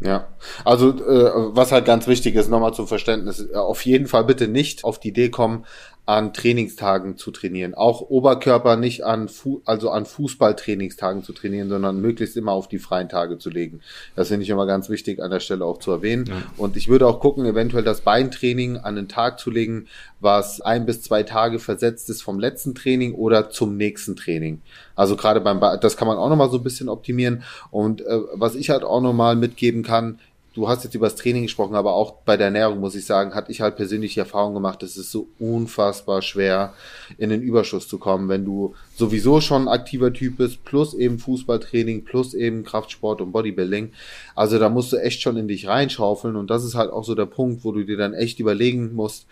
Ja, 0.00 0.28
also 0.64 0.88
äh, 0.88 1.54
was 1.54 1.70
halt 1.70 1.84
ganz 1.84 2.08
wichtig 2.08 2.34
ist, 2.34 2.48
nochmal 2.48 2.74
zum 2.74 2.88
Verständnis, 2.88 3.52
auf 3.54 3.84
jeden 3.84 4.08
Fall 4.08 4.24
bitte 4.24 4.48
nicht 4.48 4.82
auf 4.82 4.98
die 4.98 5.08
Idee 5.08 5.28
kommen, 5.28 5.64
an 6.04 6.34
Trainingstagen 6.34 7.16
zu 7.16 7.30
trainieren. 7.30 7.74
Auch 7.74 8.00
Oberkörper 8.00 8.76
nicht 8.76 9.04
an, 9.04 9.28
Fu 9.28 9.62
also 9.64 9.90
an 9.90 10.04
Fußballtrainingstagen 10.04 11.22
zu 11.22 11.32
trainieren, 11.32 11.68
sondern 11.68 12.00
möglichst 12.00 12.36
immer 12.36 12.50
auf 12.52 12.66
die 12.66 12.80
freien 12.80 13.08
Tage 13.08 13.38
zu 13.38 13.50
legen. 13.50 13.80
Das 14.16 14.28
finde 14.28 14.42
ich 14.42 14.50
immer 14.50 14.66
ganz 14.66 14.88
wichtig 14.88 15.22
an 15.22 15.30
der 15.30 15.38
Stelle 15.38 15.64
auch 15.64 15.78
zu 15.78 15.92
erwähnen. 15.92 16.26
Ja. 16.26 16.42
Und 16.56 16.76
ich 16.76 16.88
würde 16.88 17.06
auch 17.06 17.20
gucken, 17.20 17.46
eventuell 17.46 17.84
das 17.84 18.00
Beintraining 18.00 18.78
an 18.78 18.96
den 18.96 19.06
Tag 19.06 19.38
zu 19.38 19.50
legen, 19.50 19.86
was 20.18 20.60
ein 20.60 20.86
bis 20.86 21.02
zwei 21.02 21.22
Tage 21.22 21.60
versetzt 21.60 22.10
ist 22.10 22.22
vom 22.22 22.40
letzten 22.40 22.74
Training 22.74 23.14
oder 23.14 23.50
zum 23.50 23.76
nächsten 23.76 24.16
Training. 24.16 24.60
Also 24.96 25.14
gerade 25.16 25.40
beim, 25.40 25.60
ba 25.60 25.76
das 25.76 25.96
kann 25.96 26.08
man 26.08 26.18
auch 26.18 26.28
nochmal 26.28 26.50
so 26.50 26.58
ein 26.58 26.64
bisschen 26.64 26.88
optimieren. 26.88 27.44
Und 27.70 28.00
äh, 28.00 28.18
was 28.34 28.56
ich 28.56 28.70
halt 28.70 28.82
auch 28.82 29.00
nochmal 29.00 29.36
mitgeben 29.36 29.84
kann, 29.84 30.18
du 30.54 30.68
hast 30.68 30.84
jetzt 30.84 30.94
über 30.94 31.06
das 31.06 31.16
Training 31.16 31.44
gesprochen, 31.44 31.74
aber 31.74 31.94
auch 31.94 32.12
bei 32.24 32.36
der 32.36 32.46
Ernährung 32.46 32.80
muss 32.80 32.94
ich 32.94 33.06
sagen, 33.06 33.34
hatte 33.34 33.50
ich 33.50 33.60
halt 33.60 33.76
persönlich 33.76 34.14
die 34.14 34.20
Erfahrung 34.20 34.54
gemacht, 34.54 34.82
es 34.82 34.96
ist 34.96 35.10
so 35.10 35.28
unfassbar 35.38 36.22
schwer, 36.22 36.74
in 37.18 37.30
den 37.30 37.42
Überschuss 37.42 37.88
zu 37.88 37.98
kommen, 37.98 38.28
wenn 38.28 38.44
du 38.44 38.74
sowieso 38.94 39.40
schon 39.40 39.62
ein 39.62 39.68
aktiver 39.68 40.12
Typ 40.12 40.36
bist, 40.36 40.64
plus 40.64 40.94
eben 40.94 41.18
Fußballtraining, 41.18 42.04
plus 42.04 42.34
eben 42.34 42.64
Kraftsport 42.64 43.20
und 43.20 43.32
Bodybuilding. 43.32 43.92
Also 44.34 44.58
da 44.58 44.68
musst 44.68 44.92
du 44.92 44.96
echt 44.96 45.22
schon 45.22 45.36
in 45.36 45.48
dich 45.48 45.66
reinschaufeln 45.66 46.36
und 46.36 46.50
das 46.50 46.64
ist 46.64 46.74
halt 46.74 46.90
auch 46.90 47.04
so 47.04 47.14
der 47.14 47.26
Punkt, 47.26 47.64
wo 47.64 47.72
du 47.72 47.84
dir 47.84 47.96
dann 47.96 48.14
echt 48.14 48.38
überlegen 48.40 48.94
musst, 48.94 49.26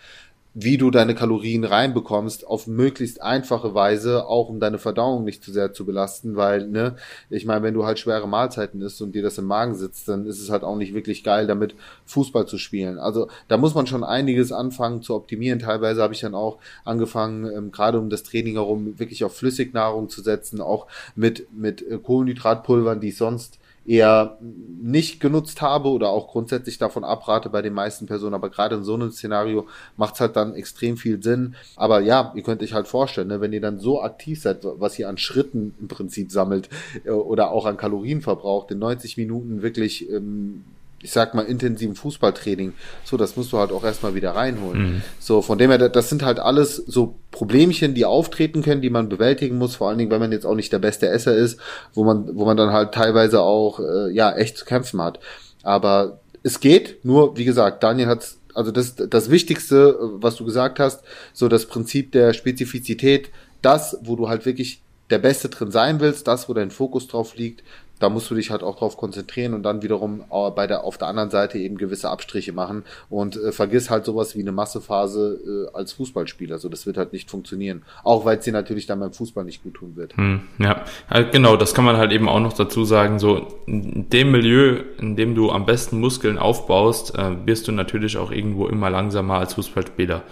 wie 0.53 0.77
du 0.77 0.91
deine 0.91 1.15
Kalorien 1.15 1.63
reinbekommst, 1.63 2.45
auf 2.45 2.67
möglichst 2.67 3.21
einfache 3.21 3.73
Weise, 3.73 4.25
auch 4.25 4.49
um 4.49 4.59
deine 4.59 4.79
Verdauung 4.79 5.23
nicht 5.23 5.43
zu 5.43 5.51
sehr 5.51 5.71
zu 5.71 5.85
belasten, 5.85 6.35
weil, 6.35 6.67
ne, 6.67 6.97
ich 7.29 7.45
meine, 7.45 7.63
wenn 7.63 7.73
du 7.73 7.85
halt 7.85 7.99
schwere 7.99 8.27
Mahlzeiten 8.27 8.81
isst 8.81 9.01
und 9.01 9.15
dir 9.15 9.23
das 9.23 9.37
im 9.37 9.45
Magen 9.45 9.75
sitzt, 9.75 10.09
dann 10.09 10.25
ist 10.25 10.41
es 10.41 10.49
halt 10.49 10.63
auch 10.63 10.75
nicht 10.75 10.93
wirklich 10.93 11.23
geil, 11.23 11.47
damit 11.47 11.75
Fußball 12.05 12.47
zu 12.47 12.57
spielen. 12.57 12.99
Also 12.99 13.29
da 13.47 13.57
muss 13.57 13.75
man 13.75 13.87
schon 13.87 14.03
einiges 14.03 14.51
anfangen 14.51 15.01
zu 15.01 15.15
optimieren. 15.15 15.59
Teilweise 15.59 16.01
habe 16.01 16.13
ich 16.13 16.19
dann 16.19 16.35
auch 16.35 16.57
angefangen, 16.83 17.49
ähm, 17.49 17.71
gerade 17.71 17.97
um 17.97 18.09
das 18.09 18.23
Training 18.23 18.55
herum, 18.55 18.99
wirklich 18.99 19.23
auf 19.23 19.35
Flüssignahrung 19.35 20.09
zu 20.09 20.21
setzen, 20.21 20.59
auch 20.59 20.87
mit, 21.15 21.47
mit 21.53 21.81
äh, 21.81 21.97
Kohlenhydratpulvern, 21.97 22.99
die 22.99 23.09
ich 23.09 23.17
sonst 23.17 23.60
eher 23.85 24.37
nicht 24.41 25.19
genutzt 25.19 25.61
habe 25.61 25.89
oder 25.89 26.09
auch 26.09 26.27
grundsätzlich 26.27 26.77
davon 26.77 27.03
abrate 27.03 27.49
bei 27.49 27.61
den 27.61 27.73
meisten 27.73 28.05
Personen. 28.05 28.35
Aber 28.35 28.49
gerade 28.49 28.75
in 28.75 28.83
so 28.83 28.93
einem 28.93 29.11
Szenario 29.11 29.67
macht 29.97 30.15
es 30.15 30.21
halt 30.21 30.35
dann 30.35 30.53
extrem 30.53 30.97
viel 30.97 31.21
Sinn. 31.21 31.55
Aber 31.75 31.99
ja, 32.01 32.31
ihr 32.35 32.43
könnt 32.43 32.61
euch 32.61 32.73
halt 32.73 32.87
vorstellen, 32.87 33.27
ne, 33.27 33.41
wenn 33.41 33.53
ihr 33.53 33.61
dann 33.61 33.79
so 33.79 34.01
aktiv 34.01 34.41
seid, 34.41 34.59
was 34.63 34.99
ihr 34.99 35.09
an 35.09 35.17
Schritten 35.17 35.73
im 35.79 35.87
Prinzip 35.87 36.31
sammelt 36.31 36.69
äh, 37.05 37.09
oder 37.09 37.51
auch 37.51 37.65
an 37.65 37.77
Kalorien 37.77 38.21
verbraucht, 38.21 38.71
in 38.71 38.79
90 38.79 39.17
Minuten 39.17 39.61
wirklich 39.61 40.09
ähm, 40.09 40.63
ich 41.03 41.11
sag 41.11 41.33
mal, 41.33 41.45
intensiven 41.45 41.95
Fußballtraining. 41.95 42.73
So, 43.03 43.17
das 43.17 43.35
musst 43.35 43.51
du 43.51 43.57
halt 43.57 43.71
auch 43.71 43.83
erstmal 43.83 44.15
wieder 44.15 44.31
reinholen. 44.31 44.81
Mhm. 44.81 45.01
So, 45.19 45.41
von 45.41 45.57
dem 45.57 45.71
her, 45.71 45.89
das 45.89 46.09
sind 46.09 46.23
halt 46.23 46.39
alles 46.39 46.75
so 46.75 47.15
Problemchen, 47.31 47.93
die 47.93 48.05
auftreten 48.05 48.61
können, 48.61 48.81
die 48.81 48.89
man 48.89 49.09
bewältigen 49.09 49.57
muss, 49.57 49.75
vor 49.75 49.89
allen 49.89 49.97
Dingen, 49.97 50.11
wenn 50.11 50.19
man 50.19 50.31
jetzt 50.31 50.45
auch 50.45 50.55
nicht 50.55 50.71
der 50.71 50.79
beste 50.79 51.09
Esser 51.09 51.35
ist, 51.35 51.59
wo 51.93 52.03
man, 52.03 52.35
wo 52.35 52.45
man 52.45 52.57
dann 52.57 52.71
halt 52.71 52.93
teilweise 52.93 53.41
auch, 53.41 53.79
äh, 53.79 54.11
ja, 54.11 54.31
echt 54.33 54.57
zu 54.57 54.65
kämpfen 54.65 55.01
hat. 55.01 55.19
Aber 55.63 56.19
es 56.43 56.59
geht, 56.59 57.03
nur, 57.03 57.37
wie 57.37 57.45
gesagt, 57.45 57.83
Daniel 57.83 58.07
hat 58.07 58.35
also 58.53 58.71
das, 58.71 58.95
das 58.95 59.29
Wichtigste, 59.29 59.97
was 59.99 60.35
du 60.35 60.45
gesagt 60.45 60.79
hast, 60.79 61.03
so 61.33 61.47
das 61.47 61.65
Prinzip 61.67 62.11
der 62.11 62.33
Spezifizität, 62.33 63.29
das, 63.61 63.97
wo 64.03 64.15
du 64.15 64.27
halt 64.27 64.45
wirklich 64.45 64.81
der 65.09 65.19
Beste 65.19 65.49
drin 65.49 65.71
sein 65.71 65.99
willst, 65.99 66.27
das, 66.27 66.49
wo 66.49 66.53
dein 66.53 66.71
Fokus 66.71 67.07
drauf 67.07 67.35
liegt, 67.35 67.63
da 68.01 68.09
musst 68.09 68.29
du 68.29 68.35
dich 68.35 68.51
halt 68.51 68.63
auch 68.63 68.77
drauf 68.77 68.97
konzentrieren 68.97 69.53
und 69.53 69.63
dann 69.63 69.81
wiederum 69.81 70.23
bei 70.55 70.67
der, 70.67 70.83
auf 70.83 70.97
der 70.97 71.07
anderen 71.07 71.29
Seite 71.29 71.57
eben 71.57 71.77
gewisse 71.77 72.09
Abstriche 72.09 72.53
machen 72.53 72.83
und 73.09 73.35
äh, 73.35 73.51
vergiss 73.51 73.89
halt 73.89 74.05
sowas 74.05 74.35
wie 74.35 74.41
eine 74.41 74.51
Massephase 74.51 75.67
äh, 75.71 75.77
als 75.77 75.93
Fußballspieler. 75.93 76.57
So, 76.57 76.69
das 76.69 76.85
wird 76.85 76.97
halt 76.97 77.13
nicht 77.13 77.29
funktionieren. 77.29 77.83
Auch 78.03 78.25
weil 78.25 78.37
es 78.37 78.43
dir 78.43 78.53
natürlich 78.53 78.85
dann 78.85 78.99
beim 78.99 79.13
Fußball 79.13 79.43
nicht 79.45 79.63
gut 79.63 79.75
tun 79.75 79.95
wird. 79.95 80.17
Hm, 80.17 80.41
ja, 80.59 80.83
genau, 81.31 81.55
das 81.57 81.73
kann 81.73 81.85
man 81.85 81.97
halt 81.97 82.11
eben 82.11 82.27
auch 82.27 82.39
noch 82.39 82.53
dazu 82.53 82.85
sagen. 82.85 83.19
So, 83.19 83.47
in 83.65 84.09
dem 84.09 84.31
Milieu, 84.31 84.81
in 84.99 85.15
dem 85.15 85.35
du 85.35 85.51
am 85.51 85.65
besten 85.65 85.99
Muskeln 85.99 86.37
aufbaust, 86.37 87.17
äh, 87.17 87.45
wirst 87.45 87.67
du 87.67 87.71
natürlich 87.71 88.17
auch 88.17 88.31
irgendwo 88.31 88.67
immer 88.67 88.89
langsamer 88.89 89.35
als 89.35 89.53
Fußballspieler. 89.53 90.23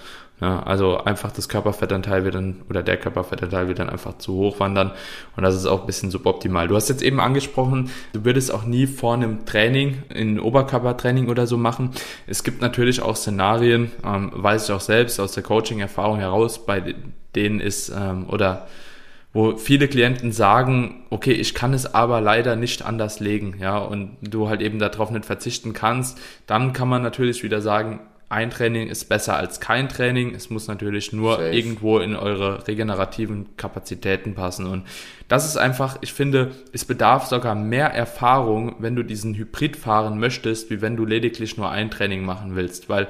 Ja, 0.42 0.64
also 0.64 0.98
einfach 0.98 1.34
das 1.34 1.50
Körperfettanteil 1.50 2.24
wird 2.24 2.36
dann, 2.36 2.62
oder 2.70 2.82
der 2.82 2.96
Körperfettanteil 2.96 3.68
wird 3.68 3.80
dann 3.80 3.90
einfach 3.90 4.18
zu 4.20 4.36
hoch 4.36 4.60
wandern 4.62 4.92
und 5.36 5.44
das 5.44 5.54
ist 5.54 5.66
auch 5.66 5.82
ein 5.82 5.86
bisschen 5.86 6.12
suboptimal. 6.12 6.70
Du 6.70 6.76
hast 6.78 6.88
jetzt 6.88 7.02
eben 7.02 7.20
angesprochen, 7.20 7.90
du 8.14 8.24
würdest 8.24 8.54
auch 8.54 8.64
nie 8.64 8.88
vor 8.88 9.16
einem 9.16 9.46
Training, 9.46 10.04
in 10.08 10.40
Oberkörpertraining 10.40 11.28
oder 11.28 11.46
so 11.46 11.58
machen. 11.58 11.92
Es 12.26 12.46
gibt 12.46 12.62
natürlich 12.62 13.02
auch 13.02 13.18
Szenarien, 13.18 13.92
ähm, 14.06 14.32
weiß 14.34 14.70
ich 14.70 14.72
auch 14.72 14.80
selbst 14.80 15.20
aus 15.20 15.34
der 15.34 15.44
Coaching-Erfahrung 15.44 16.20
heraus, 16.20 16.66
bei 16.66 16.96
denen 17.36 17.60
ist, 17.60 17.90
ähm, 17.90 18.30
oder 18.30 18.68
wo 19.34 19.58
viele 19.58 19.88
Klienten 19.88 20.32
sagen, 20.32 21.04
okay, 21.10 21.34
ich 21.34 21.54
kann 21.54 21.74
es 21.74 21.94
aber 21.94 22.22
leider 22.22 22.56
nicht 22.56 22.84
anders 22.84 23.20
legen, 23.20 23.58
ja, 23.60 23.78
und 23.78 24.18
du 24.22 24.48
halt 24.48 24.62
eben 24.62 24.80
darauf 24.80 25.12
nicht 25.12 25.26
verzichten 25.26 25.74
kannst, 25.74 26.18
dann 26.48 26.72
kann 26.74 26.88
man 26.88 27.04
natürlich 27.04 27.44
wieder 27.44 27.62
sagen, 27.62 28.00
ein 28.30 28.52
Training 28.52 28.88
ist 28.88 29.10
besser 29.10 29.36
als 29.36 29.60
kein 29.60 29.90
Training. 29.90 30.36
Es 30.36 30.52
muss 30.52 30.68
natürlich 30.68 31.12
nur 31.12 31.38
Safe. 31.38 31.50
irgendwo 31.50 31.98
in 31.98 32.16
eure 32.16 32.68
regenerativen 32.68 33.58
Kapazitäten 33.58 34.36
passen. 34.36 34.68
Und 34.68 34.86
das 35.28 35.48
ist 35.48 35.58
einfach, 35.58 35.98
ich 36.02 36.14
finde, 36.14 36.52
es 36.72 36.86
bedarf 36.86 37.26
sogar 37.26 37.56
mehr 37.56 37.88
Erfahrung, 37.88 38.76
wenn 38.78 38.96
du 38.96 39.04
diesen 39.04 39.34
Hybrid 39.34 39.76
fahren 39.76 40.20
möchtest, 40.20 40.70
wie 40.70 40.82
wenn 40.82 40.96
du 40.96 41.06
lediglich 41.06 41.58
nur 41.58 41.72
ein 41.72 41.90
Training 41.90 42.24
machen 42.24 42.56
willst. 42.56 42.88
Weil 42.88 43.08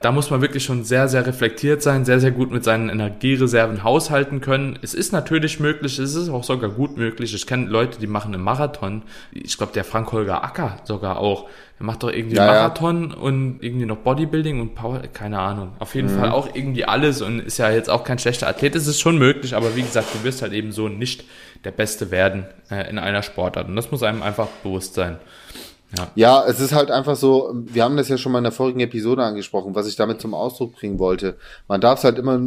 da 0.00 0.12
muss 0.12 0.30
man 0.30 0.42
wirklich 0.42 0.62
schon 0.62 0.84
sehr, 0.84 1.08
sehr 1.08 1.26
reflektiert 1.26 1.82
sein, 1.82 2.04
sehr, 2.04 2.20
sehr 2.20 2.30
gut 2.30 2.50
mit 2.50 2.62
seinen 2.64 2.90
Energiereserven 2.90 3.82
haushalten 3.82 4.42
können. 4.42 4.78
Es 4.82 4.92
ist 4.92 5.10
natürlich 5.10 5.58
möglich, 5.58 5.98
es 5.98 6.14
ist 6.14 6.28
auch 6.28 6.44
sogar 6.44 6.68
gut 6.68 6.98
möglich. 6.98 7.34
Ich 7.34 7.46
kenne 7.46 7.66
Leute, 7.66 7.98
die 7.98 8.06
machen 8.06 8.34
einen 8.34 8.44
Marathon. 8.44 9.02
Ich 9.32 9.56
glaube, 9.56 9.72
der 9.72 9.84
Frank 9.84 10.12
Holger 10.12 10.44
Acker 10.44 10.76
sogar 10.84 11.18
auch. 11.18 11.48
Der 11.78 11.86
macht 11.86 12.02
doch 12.02 12.10
irgendwie 12.10 12.36
ja, 12.36 12.46
Marathon 12.46 13.10
ja. 13.10 13.16
und 13.16 13.58
irgendwie 13.62 13.86
noch 13.86 13.96
Bodybuilding 13.96 14.60
und 14.60 14.74
Power, 14.74 15.00
keine 15.12 15.38
Ahnung. 15.38 15.72
Auf 15.78 15.94
jeden 15.94 16.14
mhm. 16.14 16.20
Fall 16.20 16.30
auch 16.30 16.54
irgendwie 16.54 16.84
alles 16.84 17.22
und 17.22 17.40
ist 17.40 17.56
ja 17.56 17.70
jetzt 17.70 17.88
auch 17.88 18.04
kein 18.04 18.18
schlechter 18.18 18.48
Athlet. 18.48 18.76
Es 18.76 18.86
ist 18.86 19.00
schon 19.00 19.16
möglich, 19.16 19.56
aber 19.56 19.76
wie 19.76 19.82
gesagt, 19.82 20.08
du 20.14 20.24
wirst 20.24 20.42
halt 20.42 20.52
eben 20.52 20.72
so 20.72 20.88
nicht 20.88 21.24
der 21.64 21.70
Beste 21.70 22.10
werden 22.10 22.46
äh, 22.70 22.88
in 22.90 22.98
einer 22.98 23.22
Sportart. 23.22 23.66
Und 23.68 23.76
das 23.76 23.90
muss 23.90 24.02
einem 24.02 24.22
einfach 24.22 24.48
bewusst 24.62 24.94
sein. 24.94 25.16
Ja. 25.96 26.10
ja, 26.14 26.44
es 26.46 26.60
ist 26.60 26.74
halt 26.74 26.90
einfach 26.90 27.16
so, 27.16 27.52
wir 27.54 27.84
haben 27.84 27.96
das 27.96 28.08
ja 28.08 28.18
schon 28.18 28.32
mal 28.32 28.38
in 28.38 28.44
der 28.44 28.52
vorigen 28.52 28.80
Episode 28.80 29.22
angesprochen, 29.22 29.74
was 29.74 29.86
ich 29.86 29.96
damit 29.96 30.20
zum 30.20 30.34
Ausdruck 30.34 30.74
bringen 30.74 30.98
wollte. 30.98 31.36
Man 31.68 31.80
darf 31.80 31.98
es 31.98 32.04
halt 32.04 32.18
immer 32.18 32.40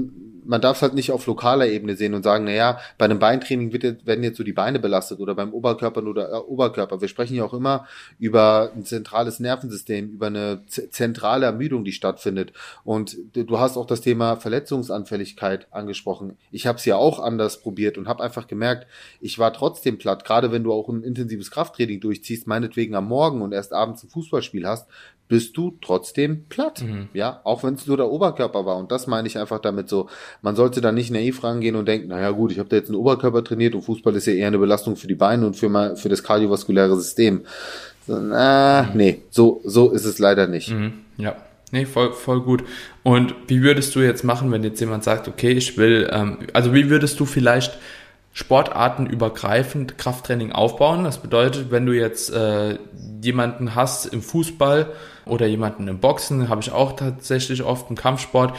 man 0.50 0.62
darf 0.62 0.78
es 0.78 0.82
halt 0.82 0.96
nicht 0.96 1.12
auf 1.12 1.28
lokaler 1.28 1.68
Ebene 1.68 1.96
sehen 1.96 2.16
und 2.16 2.24
sagen, 2.24 2.46
naja, 2.46 2.80
bei 2.98 3.06
einem 3.06 3.20
Beintraining 3.20 3.72
wird 3.72 3.84
jetzt, 3.84 4.08
werden 4.08 4.24
jetzt 4.24 4.38
so 4.38 4.44
die 4.44 4.52
Beine 4.52 4.80
belastet 4.80 5.20
oder 5.20 5.36
beim 5.36 5.54
Oberkörper 5.54 6.04
oder 6.04 6.32
äh, 6.32 6.38
Oberkörper. 6.38 7.02
Wir 7.02 7.08
sprechen 7.08 7.36
ja 7.36 7.44
auch 7.44 7.54
immer 7.54 7.86
über 8.18 8.72
ein 8.76 8.84
zentrales 8.84 9.40
Nervensystem, 9.40 10.10
über 10.10 10.26
eine 10.26 10.64
zentrale 10.66 11.46
Ermüdung, 11.46 11.84
die 11.84 11.92
stattfindet. 11.92 12.52
Und 12.84 13.16
du 13.34 13.60
hast 13.60 13.78
auch 13.78 13.86
das 13.86 14.02
Thema 14.02 14.38
Verletzungsanfälligkeit 14.38 15.68
angesprochen. 15.70 16.36
Ich 16.52 16.66
habe 16.66 16.80
es 16.80 16.86
ja 16.86 16.96
auch 16.96 17.20
anders 17.20 17.62
probiert 17.62 18.00
und 18.00 18.08
habe 18.08 18.24
einfach 18.24 18.48
gemerkt, 18.48 18.88
ich 19.22 19.38
war 19.38 19.54
trotzdem 19.54 20.00
platt. 20.00 20.26
Gerade 20.26 20.52
wenn 20.52 20.64
du 20.64 20.74
auch 20.74 20.90
ein 20.90 21.04
intensives 21.04 21.52
Krafttraining 21.52 22.00
durchziehst, 22.00 22.48
meinetwegen 22.48 22.96
am 22.96 23.08
Morgen 23.08 23.44
und 23.44 23.52
erst 23.52 23.72
abends 23.72 24.04
ein 24.04 24.10
Fußballspiel 24.10 24.66
hast, 24.66 24.88
bist 25.30 25.56
du 25.56 25.78
trotzdem 25.80 26.46
platt. 26.50 26.82
Mhm. 26.82 27.08
Ja, 27.14 27.40
auch 27.44 27.64
wenn 27.64 27.76
es 27.76 27.88
nur 27.88 27.96
der 27.96 28.10
Oberkörper 28.10 28.66
war. 28.66 28.78
Und 28.78 28.92
das 28.92 29.08
meine 29.08 29.28
ich 29.28 29.38
einfach 29.38 29.60
damit 29.60 29.88
so. 29.88 30.10
Man 30.42 30.56
sollte 30.56 30.82
da 30.82 30.92
nicht 30.92 31.12
naiv 31.12 31.44
rangehen 31.44 31.76
und 31.76 31.88
denken, 31.88 32.08
naja 32.08 32.32
gut, 32.32 32.52
ich 32.52 32.60
habe 32.60 32.70
da 32.70 32.78
jetzt 32.78 32.88
einen 32.88 32.98
Oberkörper 32.98 33.44
trainiert 33.44 33.76
und 33.76 33.82
Fußball 33.82 34.16
ist 34.16 34.26
ja 34.26 34.34
eher 34.34 34.48
eine 34.48 34.58
Belastung 34.58 34.96
für 34.96 35.08
die 35.08 35.16
Beine 35.16 35.46
und 35.46 35.56
für, 35.56 35.70
mal, 35.70 35.96
für 35.96 36.10
das 36.10 36.24
kardiovaskuläre 36.24 36.96
System. 36.96 37.42
So, 38.08 38.20
na, 38.20 38.84
mhm. 38.84 38.98
nee, 38.98 39.22
so, 39.30 39.62
so 39.66 39.92
ist 39.92 40.06
es 40.06 40.20
leider 40.20 40.48
nicht. 40.48 40.72
Mhm. 40.72 40.94
Ja. 41.18 41.36
Nee, 41.72 41.86
voll, 41.86 42.14
voll 42.14 42.42
gut. 42.42 42.64
Und 43.04 43.36
wie 43.48 43.62
würdest 43.62 43.94
du 43.96 44.00
jetzt 44.00 44.24
machen, 44.24 44.52
wenn 44.52 44.64
jetzt 44.64 44.80
jemand 44.80 45.04
sagt, 45.04 45.28
okay, 45.28 45.52
ich 45.52 45.78
will, 45.78 46.10
ähm, 46.12 46.40
also 46.54 46.74
wie 46.74 46.90
würdest 46.90 47.20
du 47.20 47.26
vielleicht 47.26 47.78
sportartenübergreifend 48.34 49.98
Krafttraining 49.98 50.52
aufbauen. 50.52 51.04
Das 51.04 51.22
bedeutet, 51.22 51.72
wenn 51.72 51.86
du 51.86 51.94
jetzt 51.94 52.32
äh, 52.32 52.78
jemanden 53.22 53.76
hast 53.76 54.06
im 54.06 54.22
Fußball 54.22 54.94
oder 55.26 55.46
jemanden 55.46 55.88
im 55.88 56.00
Boxen, 56.00 56.48
habe 56.48 56.62
ich 56.62 56.72
auch 56.72 56.96
tatsächlich 56.96 57.64
oft 57.64 57.90
im 57.90 57.96
Kampfsport, 57.96 58.56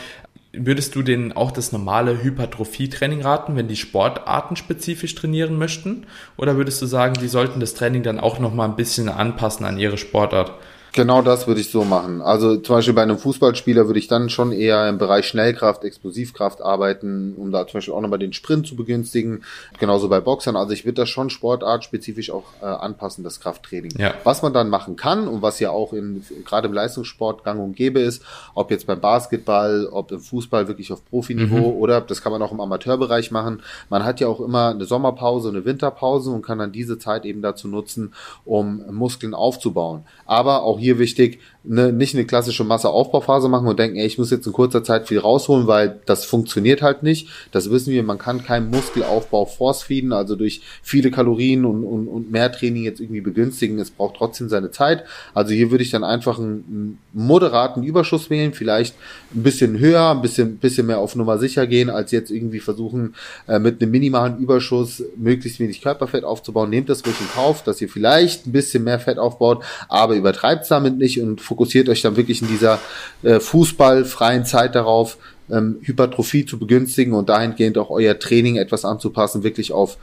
würdest 0.53 0.95
du 0.95 1.03
denen 1.03 1.33
auch 1.33 1.51
das 1.51 1.73
normale 1.73 2.23
Hypertrophie-Training 2.23 3.23
raten, 3.23 3.57
wenn 3.57 3.69
die 3.69 3.77
Sportarten 3.77 4.57
spezifisch 4.57 5.15
trainieren 5.15 5.57
möchten? 5.57 6.07
Oder 6.37 6.57
würdest 6.57 6.83
du 6.83 6.87
sagen, 6.87 7.15
die 7.15 7.29
sollten 7.29 7.61
das 7.61 7.75
Training 7.75 8.03
dann 8.03 8.21
auch 8.21 8.39
nochmal 8.39 8.69
ein 8.69 8.77
bisschen 8.77 9.09
anpassen 9.09 9.65
an 9.65 9.79
ihre 9.79 9.99
Sportart? 9.99 10.55
Genau 10.93 11.23
das 11.23 11.47
würde 11.47 11.61
ich 11.61 11.71
so 11.71 11.85
machen. 11.85 12.21
Also 12.21 12.57
zum 12.57 12.77
Beispiel 12.77 12.95
bei 12.95 13.03
einem 13.03 13.19
Fußballspieler 13.19 13.87
würde 13.87 13.99
ich 13.99 14.09
dann 14.09 14.29
schon 14.29 14.53
eher 14.53 14.89
im 14.89 14.99
Bereich 14.99 15.27
Schnellkraft, 15.27 15.85
Explosivkraft 15.85 16.61
arbeiten, 16.63 17.35
um 17.37 17.53
da 17.53 17.67
zum 17.67 17.79
Beispiel 17.79 17.95
auch 17.95 18.01
nochmal 18.01 18.19
den 18.19 18.33
Sprint 18.33 18.67
zu 18.67 18.75
begünstigen. 18.75 19.45
Genauso 19.79 20.09
bei 20.09 20.21
Boxern. 20.21 20.57
Also 20.57 20.73
ich 20.73 20.85
würde 20.85 21.03
das 21.03 21.09
schon 21.09 21.31
sportartspezifisch 21.31 22.31
auch 22.31 22.45
äh, 22.61 22.65
anpassen, 22.65 23.23
das 23.23 23.41
Krafttraining. 23.41 23.93
Ja. 23.99 24.15
Was 24.25 24.43
man 24.43 24.53
dann 24.53 24.69
machen 24.69 24.97
kann 24.97 25.29
und 25.29 25.43
was 25.43 25.61
ja 25.61 25.71
auch 25.71 25.93
in, 25.93 26.25
gerade 26.45 26.67
im 26.67 26.75
Leistungssport 26.75 27.45
gang 27.45 27.61
und 27.61 27.77
gäbe 27.77 28.01
ist, 28.01 28.23
ob 28.55 28.71
jetzt 28.71 28.87
beim 28.87 29.01
Basketball, 29.01 29.87
ob 29.91 30.11
im 30.11 30.21
Fußball 30.21 30.67
wirklich 30.67 30.93
auf 30.93 31.05
Profiniveau 31.05 31.73
mhm. 31.73 31.81
oder 31.81 32.01
das 32.01 32.21
kann 32.21 32.33
man 32.33 32.43
auch 32.43 32.53
im 32.53 32.61
Amateurbereich 32.61 33.31
machen. 33.31 33.63
Man 33.89 34.05
hat 34.05 34.19
ja 34.21 34.27
auch 34.27 34.41
immer 34.41 34.71
eine 34.71 34.85
Sommerpause, 34.85 35.51
eine 35.51 35.65
Winterpause 35.65 36.31
und 36.31 36.43
kann 36.43 36.59
dann 36.59 36.73
diese 36.73 36.99
Zeit 36.99 37.25
eben 37.25 37.43
dazu 37.43 37.69
nutzen, 37.69 38.13
um 38.45 38.83
Muskeln 38.91 39.35
aufzubauen. 39.35 40.05
Aber 40.27 40.63
auch 40.63 40.80
hier 40.81 40.99
wichtig, 40.99 41.39
ne, 41.65 41.93
nicht 41.93 42.15
eine 42.15 42.25
klassische 42.25 42.65
Masseaufbauphase 42.65 43.49
machen 43.49 43.69
und 43.69 43.79
denken, 43.79 43.97
ey, 43.97 44.07
ich 44.07 44.19
muss 44.19 44.31
jetzt 44.31 44.47
in 44.47 44.53
kurzer 44.53 44.83
Zeit 44.83 45.09
viel 45.09 45.19
rausholen, 45.19 45.67
weil 45.67 46.01
das 46.07 46.25
funktioniert 46.25 46.83
halt 46.83 47.03
nicht. 47.03 47.29
Das 47.53 47.71
wissen 47.71 47.93
wir, 47.93 48.03
man 48.03 48.19
kann 48.19 48.45
keinen 48.45 48.71
Muskelaufbau 48.71 49.45
force 49.45 49.83
feeden, 49.83 50.13
also 50.13 50.37
durch 50.37 50.63
viele 50.83 51.11
Kalorien 51.11 51.65
und, 51.65 51.85
und, 51.85 52.09
und 52.09 52.31
mehr 52.31 52.51
Training 52.51 52.85
jetzt 52.85 53.01
irgendwie 53.01 53.21
begünstigen. 53.21 53.79
Es 53.79 53.91
braucht 53.91 54.17
trotzdem 54.17 54.49
seine 54.49 54.71
Zeit. 54.71 55.05
Also 55.35 55.53
hier 55.53 55.71
würde 55.71 55.85
ich 55.85 55.91
dann 55.91 56.05
einfach 56.05 56.39
einen, 56.39 56.65
einen 56.69 56.99
moderaten 57.13 57.83
Überschuss 57.83 58.31
wählen, 58.31 58.53
vielleicht 58.53 58.95
ein 59.35 59.43
bisschen 59.43 59.79
höher, 59.79 60.11
ein 60.11 60.23
bisschen, 60.23 60.57
bisschen 60.59 60.87
mehr 60.87 60.99
auf 60.99 61.15
Nummer 61.17 61.39
sicher 61.39 61.67
gehen, 61.67 61.91
als 61.91 62.11
jetzt 62.11 62.31
irgendwie 62.31 62.61
versuchen, 62.61 63.15
äh, 63.47 63.59
mit 63.59 63.83
einem 63.83 63.91
minimalen 63.91 64.39
Überschuss 64.39 65.03
möglichst 65.17 65.61
wenig 65.61 65.83
Körperfett 65.83 66.25
aufzubauen. 66.25 66.71
Nehmt 66.71 66.89
das 66.89 67.05
ruhig 67.05 67.21
in 67.21 67.29
Kauf, 67.35 67.63
dass 67.63 67.81
ihr 67.81 67.89
vielleicht 67.89 68.47
ein 68.47 68.53
bisschen 68.53 68.85
mehr 68.85 68.99
Fett 68.99 69.19
aufbaut, 69.19 69.65
aber 69.89 70.15
übertreibt 70.15 70.71
damit 70.71 70.99
nicht 70.99 71.21
und 71.21 71.41
fokussiert 71.51 71.89
euch 71.89 72.01
dann 72.01 72.17
wirklich 72.17 72.43
in 72.43 72.49
dieser 72.49 72.79
äh, 73.25 73.41
fußballfreien 73.41 74.45
Zeit 74.45 74.77
darauf, 74.77 75.19
ähm, 75.51 75.79
Hypertrophie 75.83 76.47
zu 76.47 76.61
begünstigen 76.61 77.13
und 77.13 77.29
dahingehend 77.29 77.77
auch 77.77 77.91
euer 77.91 78.17
Training 78.17 78.55
etwas 78.55 78.85
anzupassen, 78.85 79.43
wirklich 79.43 79.73
auf 79.73 79.99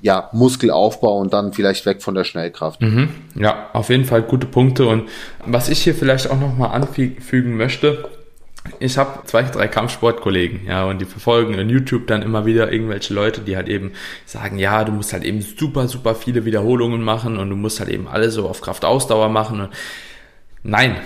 ja, 0.00 0.30
Muskelaufbau 0.32 1.18
und 1.18 1.34
dann 1.34 1.52
vielleicht 1.52 1.84
weg 1.84 2.02
von 2.02 2.14
der 2.14 2.24
Schnellkraft. 2.24 2.80
Mhm. 2.80 3.10
Ja, 3.34 3.68
auf 3.74 3.90
jeden 3.90 4.06
Fall 4.06 4.22
gute 4.22 4.46
Punkte. 4.46 4.86
Und 4.86 5.10
was 5.44 5.68
ich 5.68 5.82
hier 5.82 5.94
vielleicht 5.94 6.30
auch 6.30 6.40
nochmal 6.40 6.70
anfügen 6.70 7.58
möchte, 7.58 8.08
ich 8.80 8.98
habe 8.98 9.20
zwei, 9.26 9.42
drei 9.42 9.68
Kampfsportkollegen, 9.68 10.66
ja, 10.66 10.86
und 10.86 11.00
die 11.00 11.04
verfolgen 11.04 11.54
in 11.54 11.68
YouTube 11.68 12.06
dann 12.06 12.22
immer 12.22 12.46
wieder 12.46 12.72
irgendwelche 12.72 13.14
Leute, 13.14 13.40
die 13.40 13.56
halt 13.56 13.68
eben 13.68 13.92
sagen, 14.24 14.58
ja, 14.58 14.82
du 14.82 14.92
musst 14.92 15.12
halt 15.12 15.24
eben 15.24 15.40
super, 15.40 15.88
super 15.88 16.14
viele 16.14 16.44
Wiederholungen 16.44 17.02
machen 17.02 17.38
und 17.38 17.50
du 17.50 17.56
musst 17.56 17.80
halt 17.80 17.90
eben 17.90 18.08
alles 18.08 18.34
so 18.34 18.48
auf 18.48 18.60
Kraftausdauer 18.60 19.28
machen. 19.28 19.60
Und 19.60 19.70
Nein. 20.66 20.96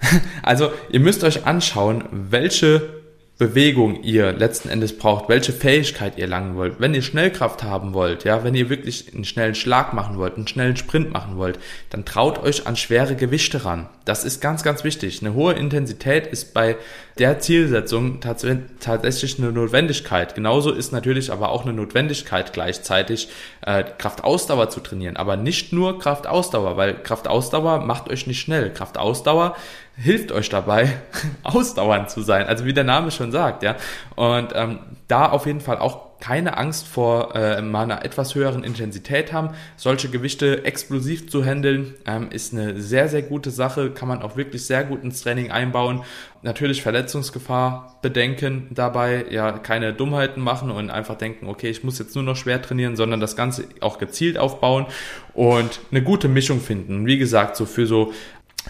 Also 0.42 0.72
ihr 0.90 1.00
müsst 1.00 1.24
euch 1.24 1.46
anschauen, 1.46 2.04
welche 2.10 2.95
Bewegung 3.38 4.02
ihr 4.02 4.32
letzten 4.32 4.70
Endes 4.70 4.96
braucht, 4.96 5.28
welche 5.28 5.52
Fähigkeit 5.52 6.16
ihr 6.16 6.26
langen 6.26 6.56
wollt. 6.56 6.80
Wenn 6.80 6.94
ihr 6.94 7.02
Schnellkraft 7.02 7.62
haben 7.62 7.92
wollt, 7.92 8.24
ja, 8.24 8.44
wenn 8.44 8.54
ihr 8.54 8.70
wirklich 8.70 9.12
einen 9.14 9.26
schnellen 9.26 9.54
Schlag 9.54 9.92
machen 9.92 10.16
wollt, 10.16 10.36
einen 10.36 10.48
schnellen 10.48 10.76
Sprint 10.76 11.12
machen 11.12 11.36
wollt, 11.36 11.58
dann 11.90 12.06
traut 12.06 12.42
euch 12.42 12.66
an 12.66 12.76
schwere 12.76 13.14
Gewichte 13.14 13.66
ran. 13.66 13.90
Das 14.06 14.24
ist 14.24 14.40
ganz, 14.40 14.62
ganz 14.62 14.84
wichtig. 14.84 15.20
Eine 15.20 15.34
hohe 15.34 15.52
Intensität 15.52 16.26
ist 16.26 16.54
bei 16.54 16.76
der 17.18 17.38
Zielsetzung 17.38 18.20
tats 18.20 18.46
tatsächlich 18.80 19.38
eine 19.38 19.52
Notwendigkeit. 19.52 20.34
Genauso 20.34 20.72
ist 20.72 20.92
natürlich 20.92 21.30
aber 21.30 21.50
auch 21.50 21.64
eine 21.64 21.74
Notwendigkeit 21.74 22.54
gleichzeitig 22.54 23.28
äh, 23.66 23.84
Kraftausdauer 23.98 24.70
zu 24.70 24.80
trainieren, 24.80 25.16
aber 25.16 25.36
nicht 25.36 25.74
nur 25.74 25.98
Kraftausdauer, 25.98 26.76
weil 26.78 27.02
Kraftausdauer 27.02 27.80
macht 27.80 28.08
euch 28.08 28.26
nicht 28.26 28.40
schnell. 28.40 28.72
Kraftausdauer 28.72 29.56
hilft 29.96 30.32
euch 30.32 30.48
dabei, 30.48 30.92
ausdauernd 31.42 32.10
zu 32.10 32.22
sein. 32.22 32.46
Also 32.46 32.64
wie 32.64 32.74
der 32.74 32.84
Name 32.84 33.10
schon 33.10 33.32
sagt, 33.32 33.62
ja. 33.62 33.76
Und 34.14 34.52
ähm, 34.54 34.78
da 35.08 35.26
auf 35.28 35.46
jeden 35.46 35.60
Fall 35.60 35.78
auch 35.78 36.06
keine 36.20 36.56
Angst 36.56 36.88
vor 36.88 37.34
äh, 37.34 37.56
einer 37.56 38.04
etwas 38.04 38.34
höheren 38.34 38.64
Intensität 38.64 39.32
haben. 39.32 39.50
Solche 39.76 40.08
Gewichte 40.08 40.64
explosiv 40.64 41.28
zu 41.28 41.44
handeln, 41.44 41.94
ähm, 42.06 42.28
ist 42.30 42.54
eine 42.54 42.80
sehr, 42.80 43.08
sehr 43.08 43.22
gute 43.22 43.50
Sache, 43.50 43.90
kann 43.90 44.08
man 44.08 44.22
auch 44.22 44.36
wirklich 44.36 44.64
sehr 44.64 44.84
gut 44.84 45.04
ins 45.04 45.22
Training 45.22 45.50
einbauen. 45.50 46.02
Natürlich 46.42 46.82
Verletzungsgefahr 46.82 47.98
bedenken 48.02 48.68
dabei, 48.70 49.26
ja, 49.30 49.52
keine 49.52 49.92
Dummheiten 49.92 50.42
machen 50.42 50.70
und 50.70 50.90
einfach 50.90 51.16
denken, 51.16 51.48
okay, 51.48 51.68
ich 51.68 51.84
muss 51.84 51.98
jetzt 51.98 52.14
nur 52.14 52.24
noch 52.24 52.36
schwer 52.36 52.62
trainieren, 52.62 52.96
sondern 52.96 53.20
das 53.20 53.36
Ganze 53.36 53.64
auch 53.80 53.98
gezielt 53.98 54.38
aufbauen 54.38 54.86
und 55.34 55.80
eine 55.90 56.02
gute 56.02 56.28
Mischung 56.28 56.60
finden. 56.60 57.06
Wie 57.06 57.18
gesagt, 57.18 57.56
so 57.56 57.66
für 57.66 57.86
so 57.86 58.12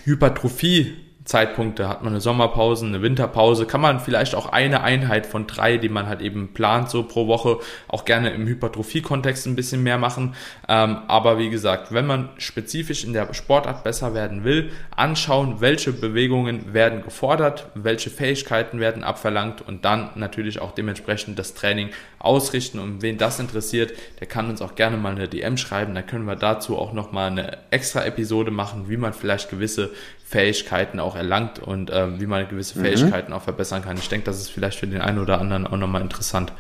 Hypertrophie 0.05 1.06
Zeitpunkte 1.27 1.89
hat 1.89 2.03
man 2.03 2.13
eine 2.13 2.21
Sommerpause, 2.21 2.87
eine 2.87 3.03
Winterpause, 3.03 3.67
kann 3.67 3.81
man 3.81 3.99
vielleicht 3.99 4.37
auch 4.37 4.47
eine 4.53 4.83
Einheit 4.83 5.27
von 5.27 5.49
drei, 5.49 5.77
die 5.77 5.89
man 5.89 6.07
halt 6.07 6.21
eben 6.21 6.55
plant, 6.55 6.89
so 6.89 7.03
pro 7.03 7.27
Woche, 7.27 7.59
auch 7.89 8.05
gerne 8.05 8.31
im 8.31 8.47
Hypertrophie-Kontext 8.47 9.47
ein 9.47 9.57
bisschen 9.57 9.83
mehr 9.83 9.99
machen. 9.99 10.35
Ähm, 10.69 10.99
aber 11.09 11.39
wie 11.39 11.51
gesagt, 11.51 11.93
wenn 11.93 12.07
man 12.07 12.29
spezifisch 12.39 13.05
in 13.05 13.13
der 13.13 13.35
Sportart 13.35 13.83
besser 13.83 14.15
werden 14.15 14.45
will, 14.45 14.71
anschauen, 14.95 15.61
welche 15.61 15.93
Bewegungen 15.93 16.73
werden 16.73 17.03
gefordert, 17.03 17.67
welche 17.75 18.09
Fähigkeiten 18.09 18.79
werden 18.79 19.03
abverlangt 19.03 19.67
und 19.67 19.85
dann 19.85 20.11
natürlich 20.15 20.61
auch 20.61 20.71
dementsprechend 20.71 21.39
das 21.41 21.55
Training 21.55 21.91
ausrichten. 22.27 22.79
Und 22.79 23.01
wen 23.01 23.17
das 23.17 23.41
interessiert, 23.41 23.93
der 24.21 24.27
kann 24.27 24.51
uns 24.51 24.61
auch 24.61 24.75
gerne 24.75 24.97
mal 24.97 25.13
eine 25.13 25.29
DM 25.29 25.57
schreiben. 25.57 25.95
Da 25.95 26.03
können 26.03 26.27
wir 26.27 26.37
dazu 26.37 26.77
auch 26.77 26.93
nochmal 26.93 27.31
eine 27.31 27.59
extra 27.71 28.05
Episode 28.05 28.51
machen, 28.51 28.89
wie 28.89 28.97
man 28.97 29.15
vielleicht 29.15 29.49
gewisse 29.49 29.91
Fähigkeiten 30.25 31.01
auch 31.01 31.17
erlangt 31.17 31.61
und 31.61 31.91
ähm, 31.95 32.21
wie 32.21 32.27
man 32.27 32.49
gewisse 32.49 32.79
mhm. 32.79 32.85
Fähigkeiten 32.85 33.33
auch 33.33 33.43
verbessern 33.43 33.83
kann. 33.83 33.97
Ich 33.97 34.09
denke, 34.09 34.27
das 34.27 34.41
ist 34.41 34.51
vielleicht 34.51 34.79
für 34.79 34.87
den 34.87 35.01
einen 35.01 35.21
oder 35.21 35.41
anderen 35.41 35.67
auch 35.67 35.77
nochmal 35.77 36.03
interessant. 36.03 36.53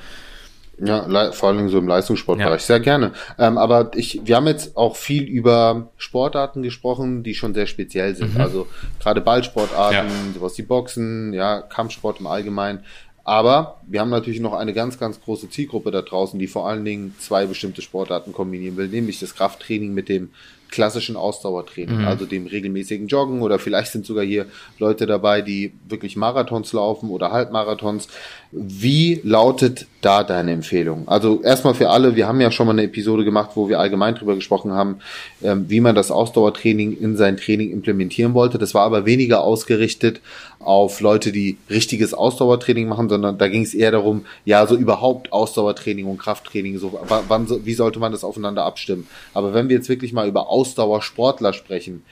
Ja, 0.78 1.32
vor 1.32 1.48
allem 1.48 1.68
so 1.68 1.78
im 1.78 1.88
Leistungssportbereich. 1.88 2.60
Ja. 2.60 2.66
Sehr 2.66 2.80
gerne. 2.80 3.12
Ähm, 3.38 3.56
aber 3.56 3.92
ich, 3.94 4.20
wir 4.24 4.36
haben 4.36 4.46
jetzt 4.46 4.76
auch 4.76 4.96
viel 4.96 5.22
über 5.24 5.88
Sportarten 5.96 6.62
gesprochen, 6.62 7.22
die 7.22 7.34
schon 7.34 7.54
sehr 7.54 7.66
speziell 7.66 8.14
sind. 8.14 8.34
Mhm. 8.34 8.40
Also 8.40 8.66
gerade 9.00 9.22
Ballsportarten, 9.22 10.08
ja. 10.08 10.34
sowas 10.34 10.58
wie 10.58 10.62
Boxen, 10.62 11.32
ja, 11.32 11.62
Kampfsport 11.62 12.20
im 12.20 12.26
Allgemeinen. 12.26 12.80
Aber 13.24 13.75
wir 13.86 14.00
haben 14.00 14.10
natürlich 14.10 14.40
noch 14.40 14.52
eine 14.52 14.72
ganz, 14.72 14.98
ganz 14.98 15.20
große 15.20 15.48
Zielgruppe 15.48 15.90
da 15.90 16.02
draußen, 16.02 16.38
die 16.38 16.48
vor 16.48 16.68
allen 16.68 16.84
Dingen 16.84 17.14
zwei 17.18 17.46
bestimmte 17.46 17.82
Sportarten 17.82 18.32
kombinieren 18.32 18.76
will, 18.76 18.88
nämlich 18.88 19.20
das 19.20 19.34
Krafttraining 19.34 19.94
mit 19.94 20.08
dem 20.08 20.30
klassischen 20.70 21.16
Ausdauertraining, 21.16 22.00
mhm. 22.00 22.06
also 22.06 22.26
dem 22.26 22.46
regelmäßigen 22.46 23.06
Joggen 23.06 23.42
oder 23.42 23.58
vielleicht 23.58 23.92
sind 23.92 24.04
sogar 24.04 24.24
hier 24.24 24.46
Leute 24.78 25.06
dabei, 25.06 25.40
die 25.42 25.72
wirklich 25.88 26.16
Marathons 26.16 26.72
laufen 26.72 27.10
oder 27.10 27.30
Halbmarathons. 27.30 28.08
Wie 28.52 29.20
lautet 29.22 29.86
da 30.00 30.24
deine 30.24 30.52
Empfehlung? 30.52 31.08
Also 31.08 31.42
erstmal 31.42 31.74
für 31.74 31.90
alle, 31.90 32.16
wir 32.16 32.26
haben 32.26 32.40
ja 32.40 32.50
schon 32.50 32.66
mal 32.66 32.72
eine 32.72 32.84
Episode 32.84 33.24
gemacht, 33.24 33.50
wo 33.54 33.68
wir 33.68 33.78
allgemein 33.78 34.14
drüber 34.14 34.34
gesprochen 34.34 34.72
haben, 34.72 34.98
ähm, 35.42 35.66
wie 35.68 35.80
man 35.80 35.94
das 35.94 36.10
Ausdauertraining 36.10 36.96
in 36.98 37.16
sein 37.16 37.36
Training 37.36 37.70
implementieren 37.70 38.34
wollte. 38.34 38.58
Das 38.58 38.74
war 38.74 38.82
aber 38.82 39.06
weniger 39.06 39.42
ausgerichtet 39.42 40.20
auf 40.58 41.00
Leute, 41.00 41.32
die 41.32 41.58
richtiges 41.70 42.14
Ausdauertraining 42.14 42.88
machen, 42.88 43.08
sondern 43.08 43.38
da 43.38 43.48
ging 43.48 43.62
es 43.62 43.74
eher 43.76 43.90
darum, 43.90 44.24
ja, 44.44 44.66
so 44.66 44.76
überhaupt 44.76 45.32
Ausdauertraining 45.32 46.06
und 46.06 46.18
Krafttraining, 46.18 46.78
so 46.78 46.98
wann, 47.28 47.48
wie 47.64 47.74
sollte 47.74 47.98
man 47.98 48.12
das 48.12 48.24
aufeinander 48.24 48.64
abstimmen? 48.64 49.06
Aber 49.34 49.54
wenn 49.54 49.68
wir 49.68 49.76
jetzt 49.76 49.88
wirklich 49.88 50.12
mal 50.12 50.28
über 50.28 50.48
Ausdauersportler 50.48 51.52
sprechen, 51.52 52.02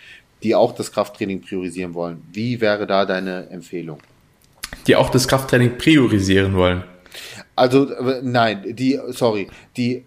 die 0.43 0.55
auch 0.55 0.75
das 0.75 0.93
Krafttraining 0.93 1.41
priorisieren 1.41 1.95
wollen, 1.95 2.23
wie 2.33 2.61
wäre 2.61 2.87
da 2.87 3.05
deine 3.07 3.49
Empfehlung? 3.51 3.99
Die 4.87 4.97
auch 4.97 5.11
das 5.11 5.27
Krafttraining 5.27 5.79
priorisieren 5.79 6.55
wollen. 6.55 6.85
Also 7.57 7.91
äh, 7.91 8.21
nein, 8.23 8.75
die, 8.75 8.99
sorry, 9.09 9.49
die, 9.77 10.05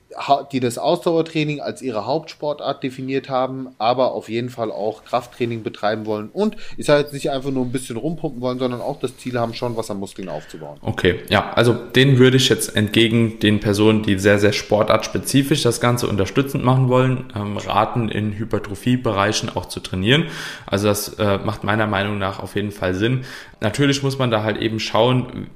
die 0.51 0.60
das 0.60 0.77
Ausdauertraining 0.77 1.62
als 1.62 1.82
ihre 1.82 2.06
Hauptsportart 2.06 2.84
definiert 2.84 3.30
haben, 3.30 3.69
aber 3.77 4.13
auf 4.13 4.30
jeden 4.30 4.49
Fall 4.49 4.71
auch 4.71 5.03
Krafttraining 5.03 5.63
betreiben 5.63 6.06
wollen 6.06 6.30
und 6.34 6.56
ich 6.77 6.86
sage 6.86 7.03
jetzt 7.03 7.13
nicht 7.13 7.30
einfach 7.30 7.51
nur 7.51 7.65
ein 7.65 7.71
bisschen 7.71 7.97
rumpumpen 7.97 8.41
wollen, 8.41 8.60
sondern 8.60 8.82
auch 8.82 8.99
das 8.99 9.17
Ziel 9.17 9.39
haben, 9.39 9.53
schon 9.53 9.77
was 9.77 9.91
an 9.91 9.99
Muskeln 9.99 10.30
aufzubauen. 10.30 10.77
Okay, 10.82 11.19
ja, 11.30 11.51
also 11.53 11.73
den 11.73 12.17
würde 12.17 12.38
ich 12.38 12.49
jetzt 12.49 12.75
entgegen 12.75 13.39
den 13.39 13.60
Personen, 13.60 14.03
die 14.03 14.17
sehr, 14.17 14.39
sehr 14.39 14.53
sportartspezifisch 14.53 15.62
das 15.62 15.80
Ganze 15.82 16.08
unterstützend 16.08 16.63
machen 16.63 16.89
wollen, 16.89 17.32
ähm, 17.36 17.58
raten, 17.58 18.10
in 18.10 18.34
Hypertrophiebereichen 18.34 19.49
auch 19.56 19.67
zu 19.67 19.80
trainieren. 19.80 20.25
Also 20.65 20.88
das 20.88 21.13
äh, 21.19 21.38
macht 21.38 21.63
meiner 21.63 21.88
Meinung 21.88 22.17
nach 22.17 22.39
auf 22.39 22.56
jeden 22.56 22.71
Fall 22.71 22.93
Sinn. 22.93 23.25
Natürlich 23.62 24.03
muss 24.03 24.17
man 24.17 24.32
da 24.32 24.43
halt 24.43 24.58
eben 24.58 24.80
schauen, 24.80 25.47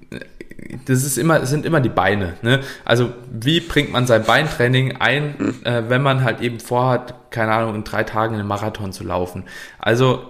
das 0.86 1.04
ist 1.04 1.18
immer, 1.18 1.46
sind 1.46 1.66
immer 1.66 1.82
die 1.82 1.90
Beine. 1.90 2.34
Ne? 2.42 2.62
Also 2.86 3.12
wie 3.32 3.60
bringt 3.60 3.92
man 3.92 4.08
sein 4.08 4.28
Beintraining 4.52 4.98
ein, 4.98 5.64
äh, 5.64 5.84
wenn 5.88 6.02
man 6.02 6.24
halt 6.24 6.42
eben 6.42 6.60
vorhat, 6.60 7.32
keine 7.32 7.54
Ahnung, 7.54 7.76
in 7.76 7.84
drei 7.84 8.04
Tagen 8.04 8.36
einen 8.36 8.48
Marathon 8.48 8.92
zu 8.92 9.04
laufen? 9.04 9.46
Also 9.80 10.26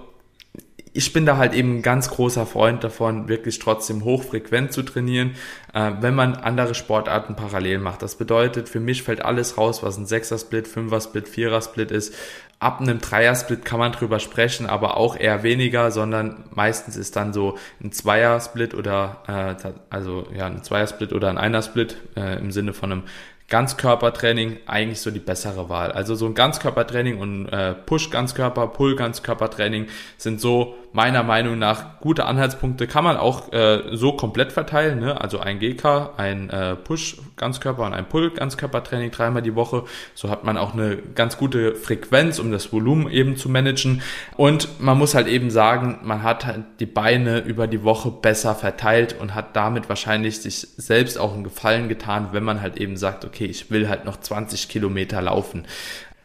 ich 0.94 1.14
bin 1.14 1.26
da 1.26 1.38
halt 1.38 1.54
eben 1.54 1.78
ein 1.78 1.82
ganz 1.82 2.10
großer 2.10 2.46
Freund 2.46 2.84
davon, 2.84 3.30
wirklich 3.30 3.60
trotzdem 3.60 4.04
hochfrequent 4.04 4.74
zu 4.74 4.84
trainieren, 4.84 5.36
äh, 5.74 5.92
wenn 6.02 6.14
man 6.16 6.36
andere 6.36 6.76
Sportarten 6.76 7.36
parallel 7.36 7.80
macht. 7.80 8.02
Das 8.02 8.16
bedeutet, 8.16 8.68
für 8.68 8.82
mich 8.82 9.04
fällt 9.04 9.24
alles 9.24 9.58
raus, 9.58 9.84
was 9.84 9.98
ein 9.98 10.06
Sechser-Split, 10.06 10.68
Fünfer-Split, 10.68 11.30
Vierer-Split 11.30 11.92
ist. 11.92 12.14
Ab 12.60 12.80
einem 12.80 13.00
Dreier-Split 13.00 13.66
kann 13.66 13.80
man 13.80 13.92
drüber 13.94 14.20
sprechen, 14.20 14.68
aber 14.68 14.98
auch 14.98 15.18
eher 15.18 15.44
weniger, 15.44 15.92
sondern 15.92 16.44
meistens 16.54 16.96
ist 16.96 17.16
dann 17.16 17.34
so 17.34 17.58
ein 17.82 17.92
Zweier-Split 17.92 18.76
oder 18.76 19.58
äh, 19.64 19.72
also 19.90 20.28
ja 20.36 20.46
ein 20.46 20.62
Zweier-Split 20.62 21.14
oder 21.14 21.30
ein 21.30 21.38
Einer-Split 21.38 21.98
äh, 22.18 22.38
im 22.38 22.52
Sinne 22.52 22.74
von 22.74 22.92
einem 22.92 23.04
Ganzkörpertraining 23.52 24.60
eigentlich 24.66 25.02
so 25.02 25.12
die 25.12 25.20
bessere 25.20 25.68
Wahl. 25.68 25.92
Also 25.92 26.16
so 26.16 26.26
ein 26.26 26.34
Ganzkörpertraining 26.34 27.20
und 27.20 27.50
äh, 27.50 27.74
Push-Ganzkörper, 27.74 28.68
Pull-Ganzkörpertraining 28.68 29.88
sind 30.18 30.40
so 30.40 30.76
meiner 30.94 31.24
Meinung 31.24 31.58
nach 31.58 32.00
gute 32.00 32.26
Anhaltspunkte. 32.26 32.88
Kann 32.88 33.04
man 33.04 33.18
auch 33.18 33.52
äh, 33.54 33.96
so 33.96 34.14
komplett 34.14 34.52
verteilen, 34.52 35.00
ne? 35.00 35.20
also 35.20 35.40
ein 35.40 35.60
GK, 35.60 36.12
ein 36.18 36.50
äh, 36.50 36.76
Push-Ganzkörper 36.76 37.86
und 37.86 37.94
ein 37.94 38.08
Pull-Ganzkörpertraining 38.08 39.12
dreimal 39.12 39.42
die 39.42 39.56
Woche. 39.56 39.84
So 40.16 40.30
hat 40.30 40.44
man 40.44 40.58
auch 40.58 40.74
eine 40.74 40.98
ganz 40.98 41.38
gute 41.38 41.76
Frequenz, 41.76 42.40
um 42.40 42.52
das 42.52 42.74
Volumen 42.74 43.10
eben 43.10 43.38
zu 43.38 43.50
managen. 43.50 44.02
Und 44.36 44.82
man 44.82 44.98
muss 44.98 45.16
halt 45.16 45.28
eben 45.28 45.50
sagen, 45.50 46.00
man 46.04 46.24
hat 46.24 46.46
halt 46.46 46.64
die 46.80 46.86
Beine 46.86 47.40
über 47.40 47.68
die 47.68 47.84
Woche 47.84 48.12
besser 48.12 48.56
verteilt 48.56 49.16
und 49.20 49.36
hat 49.36 49.56
damit 49.56 49.90
wahrscheinlich 49.90 50.42
sich 50.42 50.68
selbst 50.78 51.18
auch 51.18 51.34
einen 51.34 51.44
Gefallen 51.44 51.90
getan, 51.90 52.30
wenn 52.32 52.44
man 52.44 52.62
halt 52.62 52.78
eben 52.78 52.98
sagt, 52.98 53.24
okay, 53.24 53.41
ich 53.46 53.72
will 53.72 53.90
halt 53.90 54.06
noch 54.06 54.20
20 54.20 54.70
Kilometer 54.70 55.22
laufen. 55.22 55.66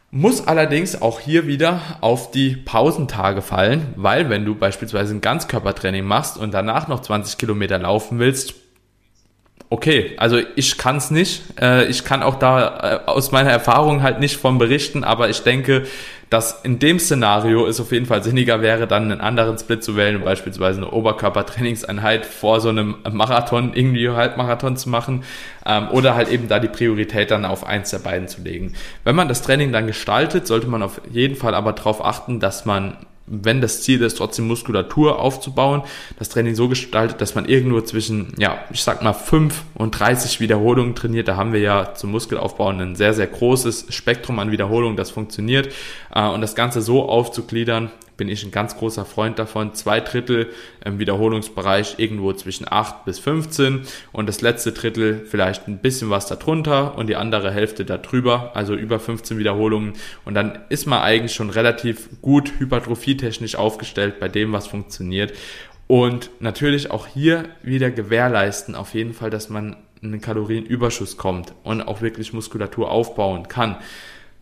Muss 0.09 0.47
allerdings 0.47 1.01
auch 1.01 1.19
hier 1.19 1.47
wieder 1.47 1.81
auf 1.99 2.31
die 2.31 2.55
Pausentage 2.55 3.41
fallen, 3.41 3.93
weil 3.97 4.29
wenn 4.29 4.45
du 4.45 4.55
beispielsweise 4.55 5.13
ein 5.13 5.21
Ganzkörpertraining 5.21 6.05
machst 6.05 6.37
und 6.37 6.53
danach 6.53 6.87
noch 6.87 7.01
20 7.01 7.37
Kilometer 7.37 7.77
laufen 7.77 8.17
willst, 8.17 8.55
okay, 9.69 10.13
also 10.17 10.39
ich 10.55 10.77
kann 10.77 10.97
es 10.97 11.11
nicht. 11.11 11.43
Äh, 11.59 11.85
ich 11.85 12.03
kann 12.03 12.23
auch 12.23 12.35
da 12.35 13.01
äh, 13.05 13.09
aus 13.09 13.31
meiner 13.31 13.51
Erfahrung 13.51 14.01
halt 14.01 14.19
nicht 14.19 14.37
von 14.37 14.57
berichten, 14.57 15.03
aber 15.03 15.29
ich 15.29 15.41
denke, 15.41 15.85
dass 16.29 16.61
in 16.63 16.79
dem 16.79 16.99
Szenario 16.99 17.65
es 17.67 17.79
auf 17.79 17.93
jeden 17.93 18.05
Fall 18.05 18.21
sinniger 18.21 18.61
wäre, 18.61 18.85
dann 18.85 19.11
einen 19.11 19.21
anderen 19.21 19.57
Split 19.57 19.83
zu 19.83 19.95
wählen, 19.95 20.21
beispielsweise 20.21 20.81
eine 20.81 20.91
Oberkörpertrainingseinheit 20.91 22.25
vor 22.25 22.59
so 22.59 22.67
einem 22.69 22.97
Marathon, 23.09 23.71
irgendwie 23.73 24.09
Halbmarathon 24.09 24.75
zu 24.75 24.89
machen 24.89 25.23
ähm, 25.65 25.87
oder 25.89 26.15
halt 26.15 26.29
eben 26.29 26.49
da 26.49 26.59
die 26.59 26.67
Priorität 26.67 27.31
dann 27.31 27.45
auf 27.45 27.65
eins 27.65 27.91
der 27.91 27.99
beiden 27.99 28.27
zu 28.27 28.41
legen. 28.41 28.73
Wenn 29.05 29.15
man 29.15 29.29
das 29.29 29.41
Training 29.41 29.71
dann 29.71 29.87
gestaltet, 29.87 30.47
sollte 30.47 30.67
man 30.67 30.83
auf 30.83 31.01
jeden 31.09 31.37
Fall 31.37 31.55
aber 31.55 31.71
darauf 31.71 32.03
achten, 32.03 32.41
dass 32.41 32.65
man 32.65 32.97
wenn 33.27 33.61
das 33.61 33.81
Ziel 33.81 34.01
ist, 34.01 34.17
trotzdem 34.17 34.47
Muskulatur 34.47 35.19
aufzubauen, 35.19 35.83
das 36.17 36.29
Training 36.29 36.55
so 36.55 36.69
gestaltet, 36.69 37.21
dass 37.21 37.35
man 37.35 37.45
irgendwo 37.45 37.81
zwischen, 37.81 38.33
ja, 38.37 38.59
ich 38.71 38.81
sag 38.81 39.03
mal 39.03 39.13
5 39.13 39.63
und 39.75 39.91
30 39.91 40.39
Wiederholungen 40.39 40.95
trainiert. 40.95 41.27
Da 41.27 41.35
haben 41.35 41.53
wir 41.53 41.59
ja 41.59 41.93
zum 41.93 42.11
Muskelaufbau 42.11 42.69
ein 42.69 42.95
sehr, 42.95 43.13
sehr 43.13 43.27
großes 43.27 43.87
Spektrum 43.89 44.39
an 44.39 44.51
Wiederholungen, 44.51 44.97
das 44.97 45.11
funktioniert. 45.11 45.73
Äh, 46.13 46.27
und 46.27 46.41
das 46.41 46.55
Ganze 46.55 46.81
so 46.81 47.07
aufzugliedern, 47.07 47.91
bin 48.17 48.29
ich 48.29 48.43
ein 48.43 48.51
ganz 48.51 48.75
großer 48.75 49.05
Freund 49.05 49.39
davon. 49.39 49.73
Zwei 49.75 50.01
Drittel 50.01 50.49
im 50.83 50.99
Wiederholungsbereich 50.99 51.95
irgendwo 51.97 52.33
zwischen 52.33 52.65
8 52.69 53.05
bis 53.05 53.19
15 53.19 53.83
und 54.11 54.27
das 54.27 54.41
letzte 54.41 54.71
Drittel 54.71 55.25
vielleicht 55.25 55.67
ein 55.67 55.77
bisschen 55.77 56.09
was 56.09 56.25
darunter 56.25 56.97
und 56.97 57.07
die 57.07 57.15
andere 57.15 57.51
Hälfte 57.51 57.85
darüber, 57.85 58.55
also 58.55 58.73
über 58.73 58.99
15 58.99 59.37
Wiederholungen. 59.37 59.93
Und 60.25 60.33
dann 60.33 60.59
ist 60.69 60.87
man 60.87 61.01
eigentlich 61.01 61.33
schon 61.33 61.51
relativ 61.51 62.21
gut 62.21 62.53
hypertrophietechnisch 62.59 63.55
aufgestellt 63.55 64.19
bei 64.19 64.27
dem, 64.27 64.51
was 64.51 64.67
funktioniert. 64.67 65.33
Und 65.85 66.31
natürlich 66.39 66.91
auch 66.91 67.07
hier 67.07 67.45
wieder 67.61 67.91
gewährleisten 67.91 68.75
auf 68.75 68.93
jeden 68.93 69.13
Fall, 69.13 69.29
dass 69.29 69.49
man 69.49 69.77
einen 70.03 70.21
Kalorienüberschuss 70.21 71.17
kommt 71.17 71.53
und 71.63 71.81
auch 71.81 72.01
wirklich 72.01 72.33
Muskulatur 72.33 72.91
aufbauen 72.91 73.47
kann. 73.47 73.77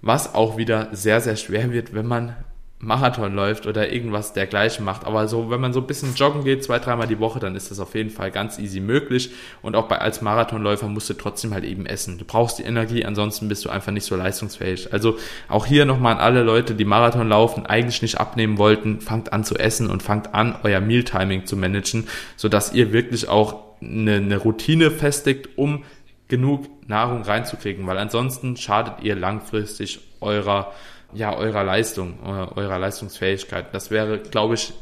Was 0.01 0.33
auch 0.33 0.57
wieder 0.57 0.89
sehr, 0.91 1.21
sehr 1.21 1.35
schwer 1.35 1.71
wird, 1.71 1.93
wenn 1.93 2.05
man 2.05 2.35
Marathon 2.79 3.33
läuft 3.33 3.67
oder 3.67 3.91
irgendwas 3.91 4.33
dergleichen 4.33 4.83
macht. 4.83 5.05
Aber 5.05 5.27
so, 5.27 5.49
wenn 5.49 5.61
man 5.61 5.71
so 5.71 5.79
ein 5.79 5.87
bisschen 5.87 6.13
joggen 6.13 6.43
geht, 6.43 6.63
zwei, 6.63 6.77
dreimal 6.77 7.07
die 7.07 7.19
Woche, 7.19 7.39
dann 7.39 7.55
ist 7.55 7.71
das 7.71 7.79
auf 7.79 7.95
jeden 7.95 8.09
Fall 8.09 8.31
ganz 8.31 8.59
easy 8.59 8.81
möglich. 8.81 9.31
Und 9.61 9.75
auch 9.75 9.87
bei, 9.87 9.99
als 9.99 10.21
Marathonläufer 10.21 10.87
musst 10.87 11.09
du 11.09 11.13
trotzdem 11.13 11.53
halt 11.53 11.63
eben 11.63 11.85
essen. 11.85 12.17
Du 12.17 12.25
brauchst 12.25 12.59
die 12.59 12.63
Energie, 12.63 13.05
ansonsten 13.05 13.47
bist 13.47 13.63
du 13.63 13.69
einfach 13.69 13.91
nicht 13.91 14.05
so 14.05 14.15
leistungsfähig. 14.15 14.91
Also 14.91 15.17
auch 15.47 15.65
hier 15.65 15.85
nochmal 15.85 16.15
an 16.15 16.19
alle 16.19 16.43
Leute, 16.43 16.75
die 16.75 16.85
Marathon 16.85 17.29
laufen, 17.29 17.65
eigentlich 17.65 18.01
nicht 18.01 18.19
abnehmen 18.19 18.57
wollten, 18.57 18.99
fangt 18.99 19.31
an 19.31 19.45
zu 19.45 19.55
essen 19.55 19.89
und 19.89 20.03
fangt 20.03 20.33
an, 20.33 20.57
euer 20.63 20.81
Mealtiming 20.81 21.45
zu 21.45 21.55
managen, 21.55 22.07
sodass 22.35 22.73
ihr 22.73 22.91
wirklich 22.91 23.29
auch 23.29 23.63
eine, 23.81 24.15
eine 24.15 24.37
Routine 24.37 24.91
festigt, 24.91 25.49
um 25.55 25.83
genug 26.27 26.67
Nahrung 26.87 27.21
reinzukriegen, 27.21 27.85
weil 27.87 27.97
ansonsten 27.97 28.57
schadet 28.57 29.03
ihr 29.03 29.15
langfristig 29.15 29.99
eurer 30.21 30.73
ja, 31.15 31.35
eurer 31.35 31.63
Leistung, 31.63 32.19
äh, 32.23 32.59
eurer 32.59 32.79
Leistungsfähigkeit. 32.79 33.73
Das 33.73 33.91
wäre, 33.91 34.19
glaube 34.19 34.55
ich, 34.55 34.73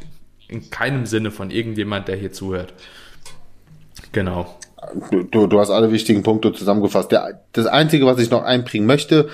in 0.47 0.69
keinem 0.69 1.05
Sinne 1.05 1.31
von 1.31 1.51
irgendjemand, 1.51 2.07
der 2.07 2.15
hier 2.15 2.31
zuhört. 2.31 2.73
Genau. 4.11 4.59
Du, 5.11 5.47
du 5.47 5.59
hast 5.59 5.69
alle 5.69 5.91
wichtigen 5.91 6.23
Punkte 6.23 6.51
zusammengefasst. 6.51 7.11
Der, 7.11 7.45
das 7.53 7.67
Einzige, 7.67 8.05
was 8.05 8.19
ich 8.19 8.29
noch 8.29 8.43
einbringen 8.43 8.85
möchte, 8.85 9.29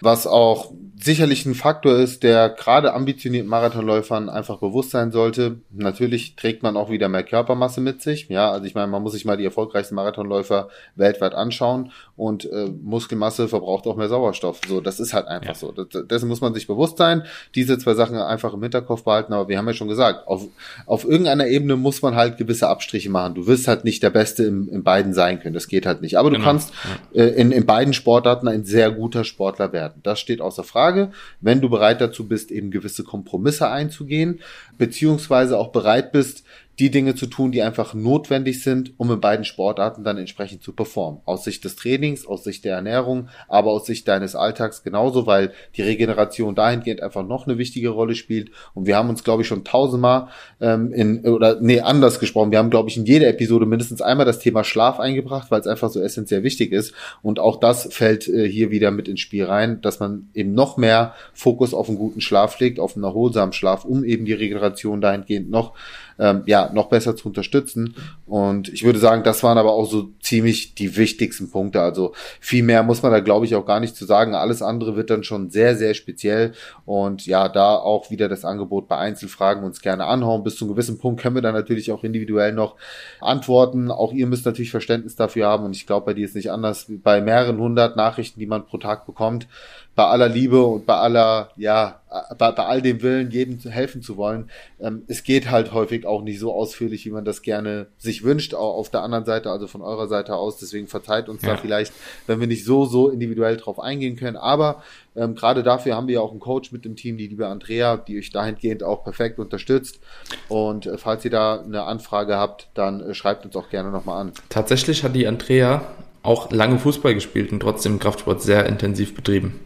was 0.00 0.26
auch 0.26 0.72
sicherlich 1.02 1.46
ein 1.46 1.54
Faktor 1.54 1.96
ist, 1.96 2.22
der 2.22 2.50
gerade 2.50 2.92
ambitionierten 2.92 3.48
Marathonläufern 3.48 4.28
einfach 4.28 4.58
bewusst 4.58 4.90
sein 4.90 5.10
sollte. 5.12 5.60
Natürlich 5.70 6.36
trägt 6.36 6.62
man 6.62 6.76
auch 6.76 6.90
wieder 6.90 7.08
mehr 7.08 7.22
Körpermasse 7.22 7.80
mit 7.80 8.02
sich. 8.02 8.28
Ja, 8.28 8.50
also 8.50 8.66
ich 8.66 8.74
meine, 8.74 8.88
man 8.88 9.02
muss 9.02 9.12
sich 9.12 9.24
mal 9.24 9.36
die 9.36 9.44
erfolgreichsten 9.44 9.94
Marathonläufer 9.94 10.68
weltweit 10.96 11.34
anschauen 11.34 11.92
und 12.16 12.44
äh, 12.44 12.66
Muskelmasse 12.66 13.48
verbraucht 13.48 13.86
auch 13.86 13.96
mehr 13.96 14.08
Sauerstoff. 14.08 14.60
So, 14.68 14.80
das 14.80 15.00
ist 15.00 15.14
halt 15.14 15.26
einfach 15.26 15.48
ja. 15.48 15.54
so. 15.54 15.72
Das, 15.72 16.06
dessen 16.06 16.28
muss 16.28 16.42
man 16.42 16.52
sich 16.52 16.66
bewusst 16.66 16.98
sein. 16.98 17.22
Diese 17.54 17.78
zwei 17.78 17.94
Sachen 17.94 18.16
einfach 18.16 18.52
im 18.52 18.62
Hinterkopf 18.62 19.04
behalten. 19.04 19.32
Aber 19.32 19.48
wir 19.48 19.56
haben 19.56 19.66
ja 19.66 19.74
schon 19.74 19.88
gesagt, 19.88 20.28
auf, 20.28 20.42
auf 20.84 21.04
irgendeiner 21.04 21.46
Ebene 21.46 21.76
muss 21.76 22.02
man 22.02 22.16
halt 22.16 22.36
gewisse 22.36 22.68
Abstriche 22.68 23.08
machen. 23.08 23.34
Du 23.34 23.46
wirst 23.46 23.68
halt 23.68 23.84
nicht 23.84 24.02
der 24.02 24.10
Beste 24.10 24.44
im, 24.44 24.68
in 24.68 24.82
beiden 24.82 25.14
sein 25.14 25.40
können. 25.40 25.54
Das 25.54 25.66
geht 25.66 25.86
halt 25.86 26.02
nicht. 26.02 26.18
Aber 26.18 26.28
du 26.28 26.36
genau. 26.36 26.46
kannst 26.46 26.72
äh, 27.14 27.22
in, 27.22 27.52
in 27.52 27.64
beiden 27.64 27.94
Sportarten 27.94 28.48
ein 28.48 28.64
sehr 28.64 28.90
guter 28.90 29.24
Sportler 29.24 29.72
werden. 29.72 30.00
Das 30.02 30.20
steht 30.20 30.42
außer 30.42 30.62
Frage. 30.62 30.89
Frage, 30.90 31.12
wenn 31.40 31.60
du 31.60 31.70
bereit 31.70 32.00
dazu 32.00 32.26
bist, 32.26 32.50
eben 32.50 32.70
gewisse 32.70 33.04
Kompromisse 33.04 33.68
einzugehen, 33.68 34.40
beziehungsweise 34.76 35.56
auch 35.56 35.70
bereit 35.70 36.12
bist, 36.12 36.44
die 36.80 36.90
Dinge 36.90 37.14
zu 37.14 37.26
tun, 37.26 37.52
die 37.52 37.62
einfach 37.62 37.92
notwendig 37.92 38.62
sind, 38.62 38.94
um 38.96 39.10
in 39.12 39.20
beiden 39.20 39.44
Sportarten 39.44 40.02
dann 40.02 40.16
entsprechend 40.16 40.62
zu 40.62 40.72
performen. 40.72 41.20
Aus 41.26 41.44
Sicht 41.44 41.62
des 41.64 41.76
Trainings, 41.76 42.26
aus 42.26 42.42
Sicht 42.42 42.64
der 42.64 42.74
Ernährung, 42.74 43.28
aber 43.48 43.70
aus 43.70 43.84
Sicht 43.84 44.08
deines 44.08 44.34
Alltags 44.34 44.82
genauso, 44.82 45.26
weil 45.26 45.52
die 45.76 45.82
Regeneration 45.82 46.54
dahingehend 46.54 47.02
einfach 47.02 47.26
noch 47.26 47.46
eine 47.46 47.58
wichtige 47.58 47.90
Rolle 47.90 48.14
spielt. 48.14 48.50
Und 48.72 48.86
wir 48.86 48.96
haben 48.96 49.10
uns, 49.10 49.24
glaube 49.24 49.42
ich, 49.42 49.48
schon 49.48 49.62
tausendmal 49.62 50.28
ähm, 50.60 50.92
in, 50.92 51.26
oder 51.26 51.60
nee, 51.60 51.80
anders 51.80 52.18
gesprochen. 52.18 52.50
Wir 52.50 52.58
haben, 52.58 52.70
glaube 52.70 52.88
ich, 52.88 52.96
in 52.96 53.04
jeder 53.04 53.28
Episode 53.28 53.66
mindestens 53.66 54.00
einmal 54.00 54.24
das 54.24 54.38
Thema 54.38 54.64
Schlaf 54.64 54.98
eingebracht, 54.98 55.50
weil 55.50 55.60
es 55.60 55.66
einfach 55.66 55.90
so 55.90 56.00
essentiell 56.00 56.42
wichtig 56.42 56.72
ist. 56.72 56.94
Und 57.20 57.38
auch 57.38 57.60
das 57.60 57.92
fällt 57.92 58.26
äh, 58.26 58.48
hier 58.48 58.70
wieder 58.70 58.90
mit 58.90 59.06
ins 59.06 59.20
Spiel 59.20 59.44
rein, 59.44 59.82
dass 59.82 60.00
man 60.00 60.30
eben 60.32 60.54
noch 60.54 60.78
mehr 60.78 61.14
Fokus 61.34 61.74
auf 61.74 61.88
einen 61.88 61.98
guten 61.98 62.22
Schlaf 62.22 62.58
legt, 62.58 62.80
auf 62.80 62.96
einen 62.96 63.04
erholsamen 63.04 63.52
Schlaf, 63.52 63.84
um 63.84 64.02
eben 64.02 64.24
die 64.24 64.32
Regeneration 64.32 65.02
dahingehend 65.02 65.50
noch 65.50 65.74
ähm, 66.20 66.42
ja, 66.44 66.70
noch 66.72 66.88
besser 66.88 67.16
zu 67.16 67.28
unterstützen. 67.28 67.96
Und 68.26 68.68
ich 68.68 68.84
würde 68.84 68.98
sagen, 68.98 69.24
das 69.24 69.42
waren 69.42 69.58
aber 69.58 69.72
auch 69.72 69.86
so 69.90 70.10
ziemlich 70.20 70.74
die 70.74 70.96
wichtigsten 70.96 71.50
Punkte. 71.50 71.80
Also 71.80 72.12
viel 72.40 72.62
mehr 72.62 72.82
muss 72.82 73.02
man 73.02 73.10
da, 73.10 73.20
glaube 73.20 73.46
ich, 73.46 73.54
auch 73.54 73.64
gar 73.64 73.80
nicht 73.80 73.96
zu 73.96 74.04
sagen. 74.04 74.34
Alles 74.34 74.60
andere 74.60 74.94
wird 74.96 75.08
dann 75.08 75.24
schon 75.24 75.50
sehr, 75.50 75.76
sehr 75.76 75.94
speziell. 75.94 76.52
Und 76.84 77.26
ja, 77.26 77.48
da 77.48 77.74
auch 77.74 78.10
wieder 78.10 78.28
das 78.28 78.44
Angebot 78.44 78.86
bei 78.86 78.98
Einzelfragen 78.98 79.64
uns 79.64 79.80
gerne 79.80 80.04
anhauen. 80.04 80.44
Bis 80.44 80.56
zu 80.56 80.66
einem 80.66 80.74
gewissen 80.74 80.98
Punkt 80.98 81.22
können 81.22 81.34
wir 81.34 81.42
dann 81.42 81.54
natürlich 81.54 81.90
auch 81.90 82.04
individuell 82.04 82.52
noch 82.52 82.76
antworten. 83.20 83.90
Auch 83.90 84.12
ihr 84.12 84.26
müsst 84.26 84.44
natürlich 84.44 84.70
Verständnis 84.70 85.16
dafür 85.16 85.46
haben. 85.46 85.64
Und 85.64 85.74
ich 85.74 85.86
glaube, 85.86 86.06
bei 86.06 86.14
dir 86.14 86.26
ist 86.26 86.36
nicht 86.36 86.52
anders. 86.52 86.86
Bei 87.02 87.22
mehreren 87.22 87.58
hundert 87.58 87.96
Nachrichten, 87.96 88.38
die 88.38 88.46
man 88.46 88.66
pro 88.66 88.76
Tag 88.76 89.06
bekommt, 89.06 89.48
bei 89.96 90.04
aller 90.04 90.28
Liebe 90.28 90.62
und 90.62 90.86
bei 90.86 90.94
aller, 90.94 91.50
ja, 91.56 92.00
bei, 92.38 92.52
bei 92.52 92.64
all 92.64 92.80
dem 92.80 93.02
Willen, 93.02 93.30
jedem 93.30 93.58
helfen 93.58 94.02
zu 94.02 94.16
wollen, 94.16 94.50
ähm, 94.80 95.02
es 95.08 95.24
geht 95.24 95.50
halt 95.50 95.72
häufig 95.72 96.06
auch 96.06 96.22
nicht 96.22 96.38
so 96.38 96.52
ausführlich, 96.52 97.04
wie 97.06 97.10
man 97.10 97.24
das 97.24 97.42
gerne 97.42 97.86
sich 97.98 98.24
wünscht, 98.24 98.54
auch 98.54 98.76
auf 98.76 98.90
der 98.90 99.02
anderen 99.02 99.24
Seite, 99.24 99.50
also 99.50 99.66
von 99.66 99.82
eurer 99.82 100.08
Seite 100.08 100.36
aus. 100.36 100.58
Deswegen 100.58 100.86
verzeiht 100.86 101.28
uns 101.28 101.42
ja. 101.42 101.50
da 101.50 101.56
vielleicht, 101.56 101.92
wenn 102.26 102.40
wir 102.40 102.46
nicht 102.46 102.64
so, 102.64 102.84
so 102.84 103.10
individuell 103.10 103.56
drauf 103.56 103.78
eingehen 103.78 104.16
können. 104.16 104.36
Aber 104.36 104.82
ähm, 105.16 105.34
gerade 105.34 105.62
dafür 105.62 105.96
haben 105.96 106.06
wir 106.06 106.14
ja 106.14 106.20
auch 106.20 106.30
einen 106.30 106.40
Coach 106.40 106.72
mit 106.72 106.84
dem 106.84 106.96
Team, 106.96 107.16
die 107.16 107.26
liebe 107.26 107.46
Andrea, 107.46 107.96
die 107.96 108.18
euch 108.18 108.30
dahingehend 108.30 108.82
auch 108.82 109.04
perfekt 109.04 109.38
unterstützt. 109.38 110.00
Und 110.48 110.86
äh, 110.86 110.98
falls 110.98 111.24
ihr 111.24 111.30
da 111.30 111.60
eine 111.60 111.82
Anfrage 111.82 112.36
habt, 112.36 112.68
dann 112.74 113.00
äh, 113.00 113.14
schreibt 113.14 113.44
uns 113.44 113.56
auch 113.56 113.68
gerne 113.70 113.90
nochmal 113.90 114.20
an. 114.20 114.32
Tatsächlich 114.48 115.04
hat 115.04 115.14
die 115.14 115.26
Andrea 115.26 115.82
auch 116.22 116.50
lange 116.52 116.78
Fußball 116.78 117.14
gespielt 117.14 117.52
und 117.52 117.60
trotzdem 117.60 117.98
Kraftsport 117.98 118.42
sehr 118.42 118.66
intensiv 118.66 119.14
betrieben. 119.14 119.60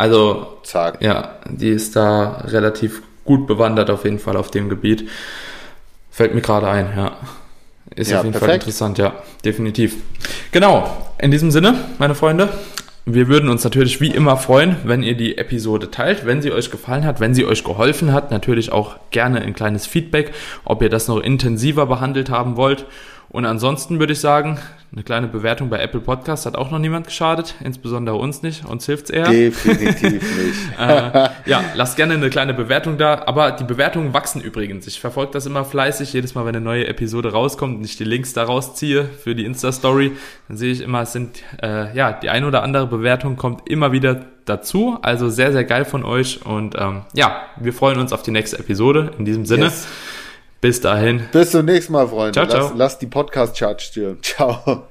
Also, 0.00 0.56
Zack. 0.62 1.02
ja, 1.02 1.36
die 1.46 1.68
ist 1.68 1.94
da 1.94 2.42
relativ 2.46 3.02
gut 3.26 3.46
bewandert 3.46 3.90
auf 3.90 4.04
jeden 4.04 4.18
Fall 4.18 4.36
auf 4.36 4.50
dem 4.50 4.70
Gebiet. 4.70 5.06
Fällt 6.10 6.34
mir 6.34 6.40
gerade 6.40 6.68
ein, 6.68 6.88
ja. 6.96 7.12
Ist 7.94 8.10
Ja, 8.10 8.18
auf 8.18 8.24
jeden 8.24 8.32
Fall 8.32 8.40
perfekt. 8.48 8.64
interessant, 8.64 8.96
ja, 8.96 9.12
definitiv. 9.44 9.96
Genau, 10.52 10.90
in 11.18 11.30
diesem 11.30 11.50
Sinne, 11.50 11.74
meine 11.98 12.14
Freunde, 12.14 12.48
wir 13.04 13.28
würden 13.28 13.50
uns 13.50 13.62
natürlich 13.62 14.00
wie 14.00 14.10
immer 14.10 14.38
freuen, 14.38 14.76
wenn 14.84 15.02
ihr 15.02 15.16
die 15.16 15.36
Episode 15.36 15.90
teilt, 15.90 16.24
wenn 16.24 16.40
sie 16.40 16.52
euch 16.52 16.70
gefallen 16.70 17.04
hat, 17.04 17.20
wenn 17.20 17.34
sie 17.34 17.44
euch 17.44 17.62
geholfen 17.62 18.12
hat. 18.14 18.30
Natürlich 18.30 18.72
auch 18.72 18.96
gerne 19.10 19.40
ein 19.42 19.52
kleines 19.54 19.86
Feedback, 19.86 20.32
ob 20.64 20.80
ihr 20.82 20.88
das 20.88 21.08
noch 21.08 21.18
intensiver 21.20 21.84
behandelt 21.86 22.30
haben 22.30 22.56
wollt. 22.56 22.86
Und 23.30 23.46
ansonsten 23.46 24.00
würde 24.00 24.12
ich 24.12 24.20
sagen, 24.20 24.58
eine 24.92 25.04
kleine 25.04 25.28
Bewertung 25.28 25.70
bei 25.70 25.78
Apple 25.78 26.00
Podcast 26.00 26.46
hat 26.46 26.56
auch 26.56 26.72
noch 26.72 26.80
niemand 26.80 27.06
geschadet, 27.06 27.54
insbesondere 27.62 28.16
uns 28.16 28.42
nicht, 28.42 28.64
uns 28.64 28.86
hilft's 28.86 29.08
eher. 29.08 29.28
Definitiv 29.30 30.02
nicht. 30.20 30.78
Äh, 30.80 31.28
ja, 31.46 31.62
lasst 31.76 31.96
gerne 31.96 32.14
eine 32.14 32.28
kleine 32.28 32.54
Bewertung 32.54 32.98
da. 32.98 33.22
Aber 33.26 33.52
die 33.52 33.62
Bewertungen 33.62 34.12
wachsen 34.14 34.40
übrigens. 34.40 34.88
Ich 34.88 35.00
verfolge 35.00 35.30
das 35.32 35.46
immer 35.46 35.64
fleißig. 35.64 36.12
Jedes 36.12 36.34
Mal, 36.34 36.44
wenn 36.44 36.56
eine 36.56 36.64
neue 36.64 36.88
Episode 36.88 37.30
rauskommt 37.30 37.78
und 37.78 37.84
ich 37.84 37.96
die 37.96 38.04
Links 38.04 38.32
da 38.32 38.42
rausziehe 38.42 39.04
für 39.04 39.36
die 39.36 39.44
Insta-Story, 39.44 40.10
dann 40.48 40.56
sehe 40.56 40.72
ich 40.72 40.80
immer, 40.80 41.02
es 41.02 41.12
sind, 41.12 41.38
äh, 41.62 41.96
ja, 41.96 42.12
die 42.12 42.30
ein 42.30 42.42
oder 42.44 42.64
andere 42.64 42.88
Bewertung 42.88 43.36
kommt 43.36 43.70
immer 43.70 43.92
wieder 43.92 44.24
dazu. 44.44 44.98
Also 45.02 45.28
sehr, 45.28 45.52
sehr 45.52 45.62
geil 45.62 45.84
von 45.84 46.04
euch. 46.04 46.44
Und 46.44 46.74
ähm, 46.76 47.02
ja, 47.14 47.42
wir 47.60 47.72
freuen 47.72 48.00
uns 48.00 48.12
auf 48.12 48.24
die 48.24 48.32
nächste 48.32 48.58
Episode. 48.58 49.12
In 49.18 49.24
diesem 49.24 49.46
Sinne, 49.46 49.66
Yes. 49.66 49.86
Bis 50.60 50.80
dahin. 50.80 51.22
Bis 51.32 51.50
zum 51.50 51.66
nächsten 51.66 51.92
Mal, 51.92 52.08
Freunde. 52.08 52.32
Ciao, 52.32 52.46
ciao. 52.46 52.68
Lass, 52.68 52.72
lass 52.76 52.98
die 52.98 53.06
Podcast-Charts 53.06 53.84
stören. 53.84 54.22
Ciao. 54.22 54.88